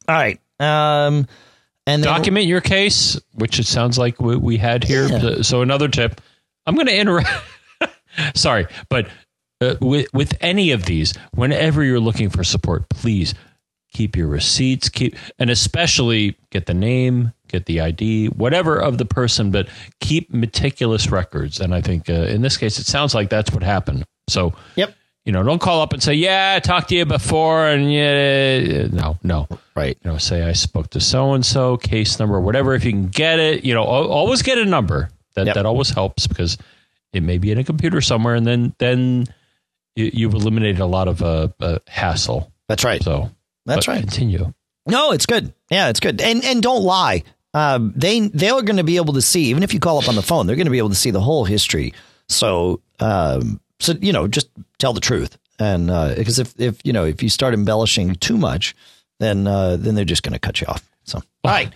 [0.08, 0.40] All right.
[0.60, 1.28] Um
[1.88, 5.08] and then Document your case, which it sounds like we, we had here.
[5.08, 5.42] Yeah.
[5.44, 6.20] So another tip.
[6.66, 7.30] I'm going to interrupt.
[8.36, 9.08] Sorry, but
[9.62, 13.36] uh, with with any of these, whenever you're looking for support, please
[13.92, 19.06] keep your receipts, keep and especially get the name, get the ID, whatever of the
[19.06, 21.60] person, but keep meticulous records.
[21.60, 24.06] And I think uh, in this case, it sounds like that's what happened.
[24.28, 24.96] So Yep.
[25.26, 28.88] You know, don't call up and say, "Yeah, I talked to you before," and yeah,
[28.92, 29.98] no, no, Right.
[30.04, 32.76] you know, say I spoke to so and so, case number, whatever.
[32.76, 35.10] If you can get it, you know, always get a number.
[35.36, 35.56] That Yep.
[35.56, 36.58] that always helps because
[37.12, 39.26] it may be in a computer somewhere, and then then
[39.96, 42.52] you, you've eliminated a lot of uh, uh, hassle.
[42.70, 43.02] That's right.
[43.04, 43.32] So
[43.66, 44.00] That's right.
[44.02, 44.54] Continue.
[44.88, 45.52] No, it's good.
[45.72, 46.22] Yeah, it's good.
[46.22, 47.24] And and don't lie.
[47.54, 50.16] Um, they they're going to be able to see even if you call up on
[50.16, 51.94] the phone, they're going to be able to see the whole history.
[52.30, 55.38] So um, so you know, just tell the truth.
[55.60, 58.76] And uh, because if if you know if you start embellishing too much,
[59.20, 60.84] then uh, then they're just going to cut you off.
[61.06, 61.72] So all right,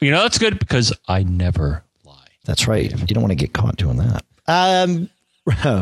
[0.00, 2.14] You know that's good because I never lie.
[2.44, 2.90] that's right.
[2.90, 4.24] You don't want to get caught doing that.
[4.46, 5.08] Um,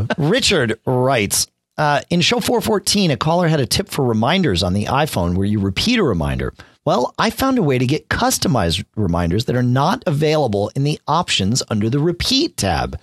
[0.18, 1.46] Richard writes.
[1.78, 5.46] Uh, in show 414, a caller had a tip for reminders on the iPhone where
[5.46, 6.52] you repeat a reminder.
[6.84, 11.00] Well, I found a way to get customized reminders that are not available in the
[11.08, 13.00] options under the repeat tab.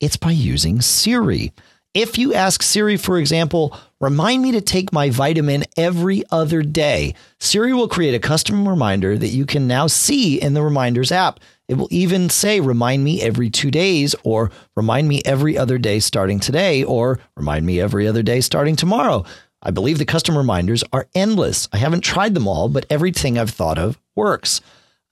[0.00, 1.52] It's by using Siri.
[1.94, 7.14] If you ask Siri, for example, remind me to take my vitamin every other day,
[7.38, 11.38] Siri will create a custom reminder that you can now see in the Reminders app.
[11.68, 16.00] It will even say, remind me every two days, or remind me every other day
[16.00, 19.24] starting today, or remind me every other day starting tomorrow.
[19.62, 21.68] I believe the custom reminders are endless.
[21.72, 24.60] I haven't tried them all, but everything I've thought of works.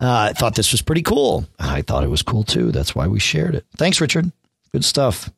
[0.01, 1.47] Uh, I thought this was pretty cool.
[1.61, 2.73] I thought it was cool too.
[2.73, 3.65] That's why we shared it.
[3.77, 4.33] Thanks, Richard.
[4.73, 5.31] Good stuff.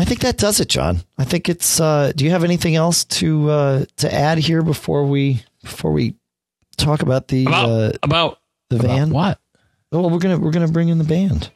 [0.00, 1.02] I think that does it, John.
[1.18, 1.78] I think it's.
[1.78, 6.14] Uh, do you have anything else to uh, to add here before we before we
[6.78, 8.38] talk about the About uh, about
[8.70, 9.10] the about van?
[9.10, 9.38] What?
[9.92, 11.50] Oh, well, we're gonna we're gonna bring in the band.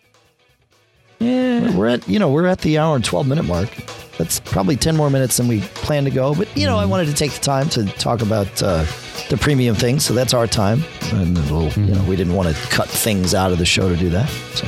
[1.20, 3.70] Yeah, we're at you know we're at the hour and twelve minute mark.
[4.18, 6.34] That's probably ten more minutes than we planned to go.
[6.34, 8.84] But you know, I wanted to take the time to talk about uh,
[9.30, 10.84] the premium things, so that's our time.
[11.12, 13.96] And we'll, you know, we didn't want to cut things out of the show to
[13.96, 14.28] do that.
[14.28, 14.66] So,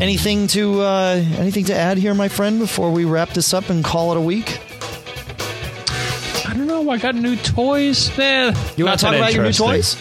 [0.00, 3.84] anything to uh, anything to add here, my friend, before we wrap this up and
[3.84, 4.60] call it a week?
[6.46, 6.88] I don't know.
[6.90, 8.16] I got new toys.
[8.18, 9.96] Eh, You want to talk about your new toys?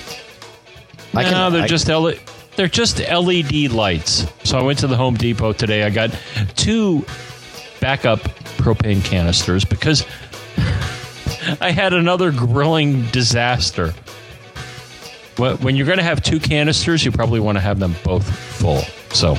[1.14, 2.14] no, they're I- just L-
[2.56, 4.26] they're just LED lights.
[4.44, 5.84] So I went to the Home Depot today.
[5.84, 6.10] I got
[6.56, 7.06] two
[7.80, 8.20] backup
[8.58, 10.06] propane canisters because
[11.62, 13.94] I had another grilling disaster.
[15.38, 18.82] When you're going to have two canisters, you probably want to have them both full.
[19.14, 19.38] So,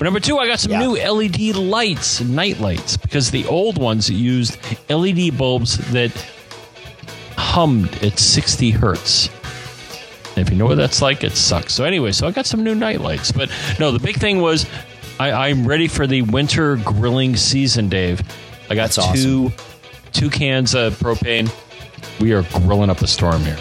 [0.00, 0.78] but number two, I got some Yeah.
[0.80, 4.56] new LED lights, night lights, because the old ones used
[4.88, 6.10] LED bulbs that
[7.36, 9.28] hummed at 60 hertz.
[10.36, 11.74] And if you know what that's like, it sucks.
[11.74, 13.30] So anyway, so I got some new night lights.
[13.30, 14.64] But no, the big thing was
[15.18, 18.22] I, I'm ready for the winter grilling season, Dave.
[18.70, 19.14] I got That's awesome.
[19.14, 19.52] two
[20.12, 21.50] two cans of propane.
[22.20, 23.58] We are grilling up a storm here.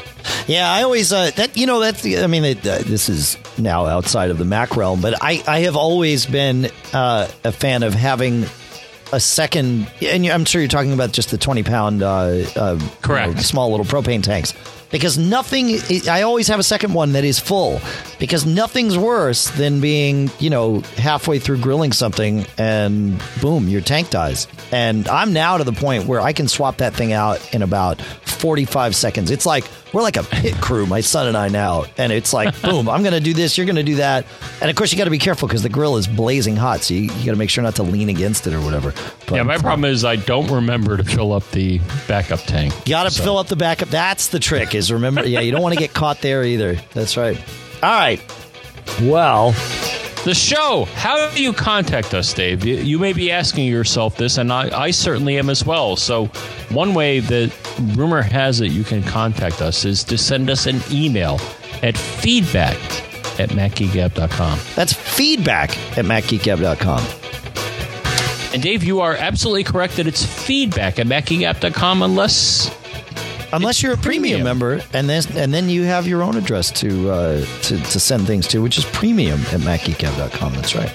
[0.48, 3.36] Yeah, I always uh, that you know that's the I mean it, uh, this is
[3.60, 7.84] now outside of the Mac realm, but I I have always been uh, a fan
[7.84, 8.46] of having
[9.12, 12.08] a second, and I'm sure you're talking about just the 20 pound, uh,
[12.56, 13.30] uh, Correct.
[13.30, 14.54] you know, small little propane tanks.
[14.92, 15.80] Because nothing.
[16.10, 17.82] I always have a second one that is full
[18.20, 24.10] because nothing's worse than being you know halfway through grilling something and boom, your tank
[24.10, 24.48] dies.
[24.72, 28.02] And I'm now to the point where I can swap that thing out in about
[28.02, 29.32] 45 seconds.
[29.32, 32.60] It's like we're like a pit crew, my son and I now, and it's like
[32.62, 34.26] boom, I'm going to do this, you're going to do that,
[34.62, 36.94] and of course you got to be careful because the grill is blazing hot, so
[36.94, 38.94] you, you got to make sure not to lean against it or whatever.
[39.28, 42.74] But, yeah, my problem is I don't remember to fill up the backup tank.
[42.86, 43.24] You got to so.
[43.24, 43.90] fill up the backup.
[43.90, 44.76] That's the trick.
[44.80, 46.76] Is remember, yeah, you don't want to get caught there either.
[46.94, 47.38] That's right.
[47.84, 48.22] All right.
[49.02, 49.54] Well.
[50.26, 50.86] The show.
[50.96, 52.66] How do you contact us, Dave?
[52.66, 55.96] You, you may be asking yourself this, and I, I, certainly am as well.
[55.96, 56.26] So,
[56.70, 57.54] one way that
[57.96, 61.40] rumor has it you can contact us is to send us an email
[61.84, 62.76] at feedback
[63.40, 64.60] at macgeekgab.com.
[64.76, 67.00] That's feedback at macgeekgab.com.
[68.54, 72.79] And Dave, you are absolutely correct that it's feedback at macgeekgab.com unless
[73.54, 76.72] unless you're a premium, premium, member, and then and then you have your own address
[76.80, 80.54] to uh, to to send things to, which is premium at macgeekgab.com.
[80.54, 80.94] That's right.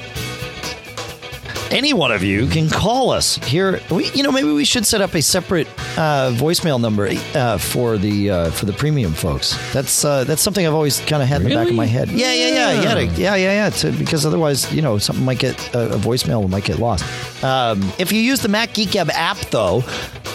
[1.70, 3.80] Any one of you can call us here.
[3.90, 5.66] We, you know, maybe we should set up a separate
[5.96, 9.56] uh, voicemail number uh, for the uh, for the premium folks.
[9.72, 11.52] That's uh, that's something I've always kind of had really?
[11.52, 12.10] in the back of my head.
[12.10, 13.36] Yeah, yeah, yeah, yeah, yeah, yeah, yeah.
[13.36, 17.04] yeah to, because otherwise, you know, something might get a, a voicemail might get lost.
[17.42, 19.82] Um, if you use the Mac Geek Gab app, though,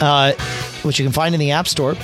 [0.01, 0.33] uh,
[0.83, 1.95] which you can find in the App Store,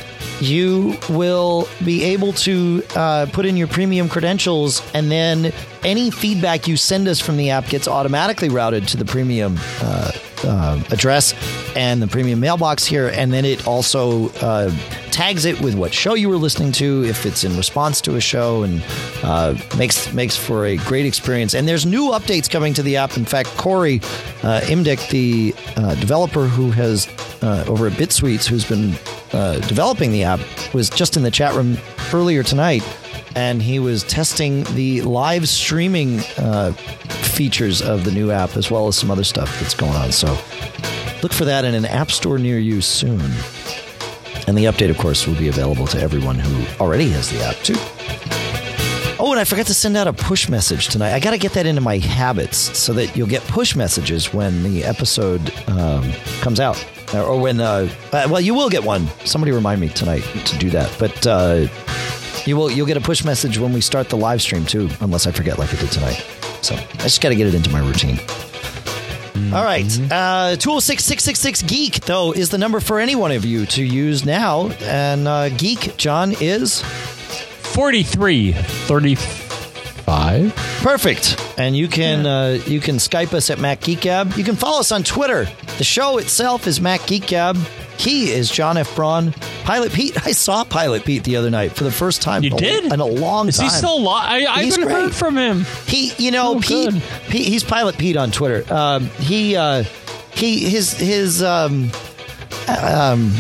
[0.42, 5.54] you will be able to uh, put in your premium credentials, and then
[5.84, 10.12] any feedback you send us from the app gets automatically routed to the premium uh,
[10.44, 11.34] uh, address
[11.76, 13.08] and the premium mailbox here.
[13.10, 14.72] And then it also uh,
[15.12, 18.22] tags it with what show you were listening to, if it's in response to a
[18.22, 18.84] show, and
[19.24, 21.54] uh, makes makes for a great experience.
[21.54, 23.16] And there's new updates coming to the app.
[23.16, 24.02] In fact, Corey
[24.44, 27.08] uh, Imdieke, the uh, developer who has
[27.68, 28.96] over at Bitsuites, who's been
[29.36, 30.40] uh, developing the app,
[30.74, 31.78] was just in the chat room
[32.14, 32.84] earlier tonight
[33.36, 38.88] and he was testing the live streaming uh, features of the new app as well
[38.88, 40.12] as some other stuff that's going on.
[40.12, 40.28] So
[41.22, 43.22] look for that in an app store near you soon.
[44.48, 47.56] And the update, of course, will be available to everyone who already has the app,
[47.58, 47.76] too.
[49.18, 51.14] Oh, and I forgot to send out a push message tonight.
[51.14, 54.62] I got to get that into my habits so that you'll get push messages when
[54.62, 56.78] the episode um, comes out.
[57.14, 59.08] Or when, uh, well, you will get one.
[59.26, 60.94] Somebody remind me tonight to do that.
[61.00, 61.68] But uh,
[62.46, 65.28] you will, you'll get a push message when we start the live stream too, unless
[65.28, 66.26] I forget like I did tonight.
[66.62, 68.20] So I just got to get it into my routine.
[69.54, 69.86] All right.
[70.12, 74.70] Uh, 206 Geek, though, is the number for any one of you to use now.
[74.82, 76.82] And uh, Geek, John, is
[80.06, 80.84] 4335.
[80.84, 81.60] Perfect.
[81.60, 82.32] And you can yeah.
[82.32, 84.34] uh, you can Skype us at Mac Geek Gab.
[84.34, 85.48] You can follow us on Twitter.
[85.78, 87.58] The show itself is Mac Geek Gab.
[87.98, 88.94] He is John F.
[88.96, 89.32] Braun.
[89.64, 90.26] Pilot Pete.
[90.26, 92.44] I saw Pilot Pete the other night for the first time.
[92.44, 93.68] You did in a long is time.
[93.68, 94.26] Is he still alive?
[94.28, 94.92] I, I haven't great.
[94.92, 95.66] heard from him.
[95.88, 96.94] He, you know, oh, Pete,
[97.30, 98.72] Pete, He's Pilot Pete on Twitter.
[98.72, 99.84] Um, he, uh,
[100.34, 101.90] he, his, his, um,
[102.68, 103.32] um,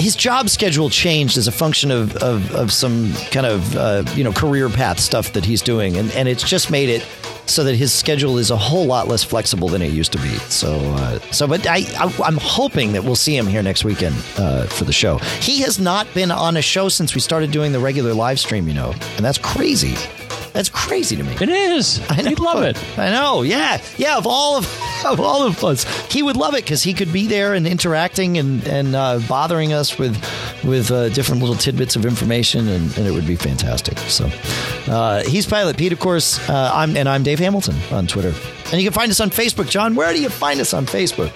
[0.00, 4.24] his job schedule changed as a function of, of, of some kind of uh, you
[4.24, 7.06] know career path stuff that he's doing, and, and it's just made it
[7.46, 10.34] so that his schedule is a whole lot less flexible than it used to be.
[10.48, 14.14] So, uh, so, but I, I, am hoping that we'll see him here next weekend
[14.36, 15.18] uh, for the show.
[15.40, 18.68] He has not been on a show since we started doing the regular live stream,
[18.68, 19.94] you know, and that's crazy.
[20.52, 21.32] That's crazy to me.
[21.40, 22.00] It is.
[22.10, 22.28] I know.
[22.28, 22.76] He'd love it.
[22.98, 23.42] I know.
[23.42, 23.80] Yeah.
[23.96, 24.18] Yeah.
[24.18, 24.64] Of all of,
[25.04, 28.38] of all of us, he would love it because he could be there and interacting
[28.38, 30.16] and and uh, bothering us with
[30.64, 33.98] with uh, different little tidbits of information, and, and, it would be fantastic.
[33.98, 34.30] So
[34.88, 36.38] uh, he's Pilot Pete, of course.
[36.48, 38.34] Uh, I'm and I'm Dave Hamilton on Twitter,
[38.72, 39.68] and you can find us on Facebook.
[39.68, 41.30] John, where do you find us on Facebook?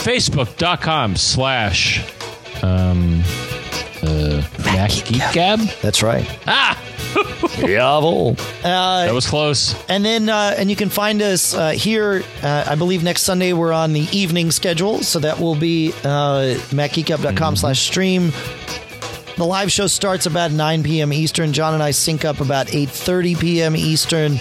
[0.00, 2.02] Facebook.com slash
[2.62, 3.22] um,
[4.02, 5.60] uh, Mac Geek Gab.
[5.82, 6.26] That's right.
[6.46, 6.79] Ah.
[7.60, 8.38] Jawohl.
[8.62, 9.74] Uh, that was close.
[9.88, 12.22] And then, uh, and you can find us uh, here.
[12.42, 16.56] Uh, I believe next Sunday we're on the evening schedule, so that will be uh,
[16.70, 17.54] macgeekgab.com mm-hmm.
[17.54, 18.32] slash stream.
[19.36, 21.12] The live show starts about 9 p.m.
[21.12, 21.52] Eastern.
[21.52, 23.76] John and I sync up about 8:30 p.m.
[23.76, 24.38] Eastern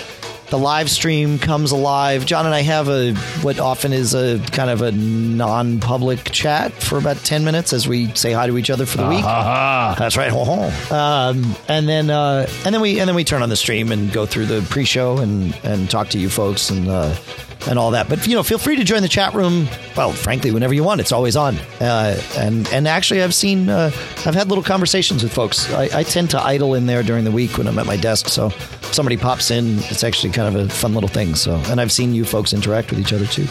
[0.49, 2.25] the live stream comes alive.
[2.25, 6.97] John and I have a what often is a kind of a non-public chat for
[6.97, 9.23] about ten minutes as we say hi to each other for the week.
[9.23, 9.95] Uh-huh.
[9.97, 10.31] That's right.
[10.31, 14.11] Um, and then uh, and then we and then we turn on the stream and
[14.11, 16.87] go through the pre-show and and talk to you folks and.
[16.87, 17.15] Uh,
[17.67, 18.09] and all that.
[18.09, 19.67] But you know, feel free to join the chat room.
[19.95, 21.57] Well, frankly, whenever you want, it's always on.
[21.79, 23.91] Uh, and and actually, I've seen, uh,
[24.25, 25.71] I've had little conversations with folks.
[25.73, 28.29] I, I, tend to idle in there during the week when I'm at my desk.
[28.29, 28.49] So
[28.91, 31.35] somebody pops in, it's actually kind of a fun little thing.
[31.35, 33.47] So, and I've seen you folks interact with each other too.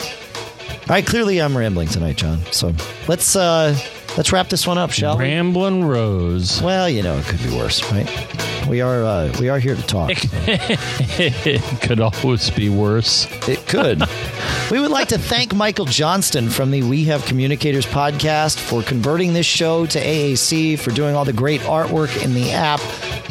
[0.89, 2.41] All right, clearly I'm rambling tonight, John.
[2.51, 2.73] So
[3.09, 3.77] let's uh,
[4.19, 5.24] let's wrap this one up, shall we?
[5.24, 6.61] Ramblin' Rose.
[6.61, 8.66] Well, you know, it could be worse, right?
[8.66, 10.11] We are uh, we are here to talk.
[10.12, 13.28] it could always be worse.
[13.49, 14.03] It could.
[14.73, 19.35] we would like to thank Michael Johnston from the We Have Communicators podcast for converting
[19.35, 22.81] this show to AAC, for doing all the great artwork in the app,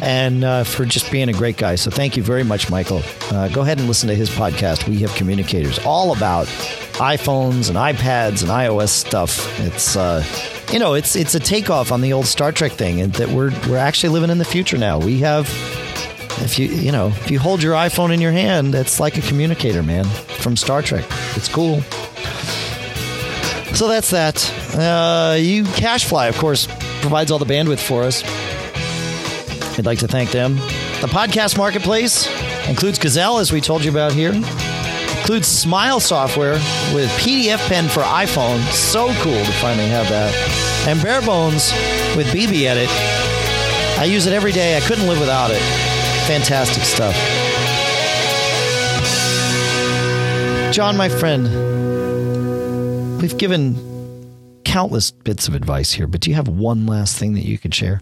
[0.02, 1.74] and uh, for just being a great guy.
[1.74, 3.02] So thank you very much, Michael.
[3.30, 6.46] Uh, go ahead and listen to his podcast, We Have Communicators, all about
[6.96, 9.60] iPhones and iPads and iOS stuff.
[9.60, 10.24] It's uh,
[10.72, 13.50] you know, it's it's a takeoff on the old Star Trek thing, and that we're
[13.68, 14.98] we're actually living in the future now.
[14.98, 15.46] We have,
[16.42, 19.22] if you you know, if you hold your iPhone in your hand, it's like a
[19.22, 21.04] communicator, man, from Star Trek.
[21.36, 21.80] It's cool.
[23.74, 24.52] So that's that.
[24.74, 26.66] Uh, you CacheFly, of course,
[27.00, 28.22] provides all the bandwidth for us.
[29.78, 30.56] I'd like to thank them.
[30.56, 32.26] The podcast marketplace
[32.68, 34.32] includes Gazelle, as we told you about here
[35.28, 36.54] includes Smile software
[36.94, 38.62] with PDF Pen for iPhone.
[38.72, 40.34] So cool to finally have that.
[40.88, 41.70] And Bare Bones
[42.16, 42.88] with BB Edit.
[43.98, 44.78] I use it every day.
[44.78, 45.60] I couldn't live without it.
[46.26, 47.14] Fantastic stuff.
[50.72, 51.44] John, my friend,
[53.20, 53.76] we've given
[54.64, 57.74] countless bits of advice here, but do you have one last thing that you could
[57.74, 58.00] share?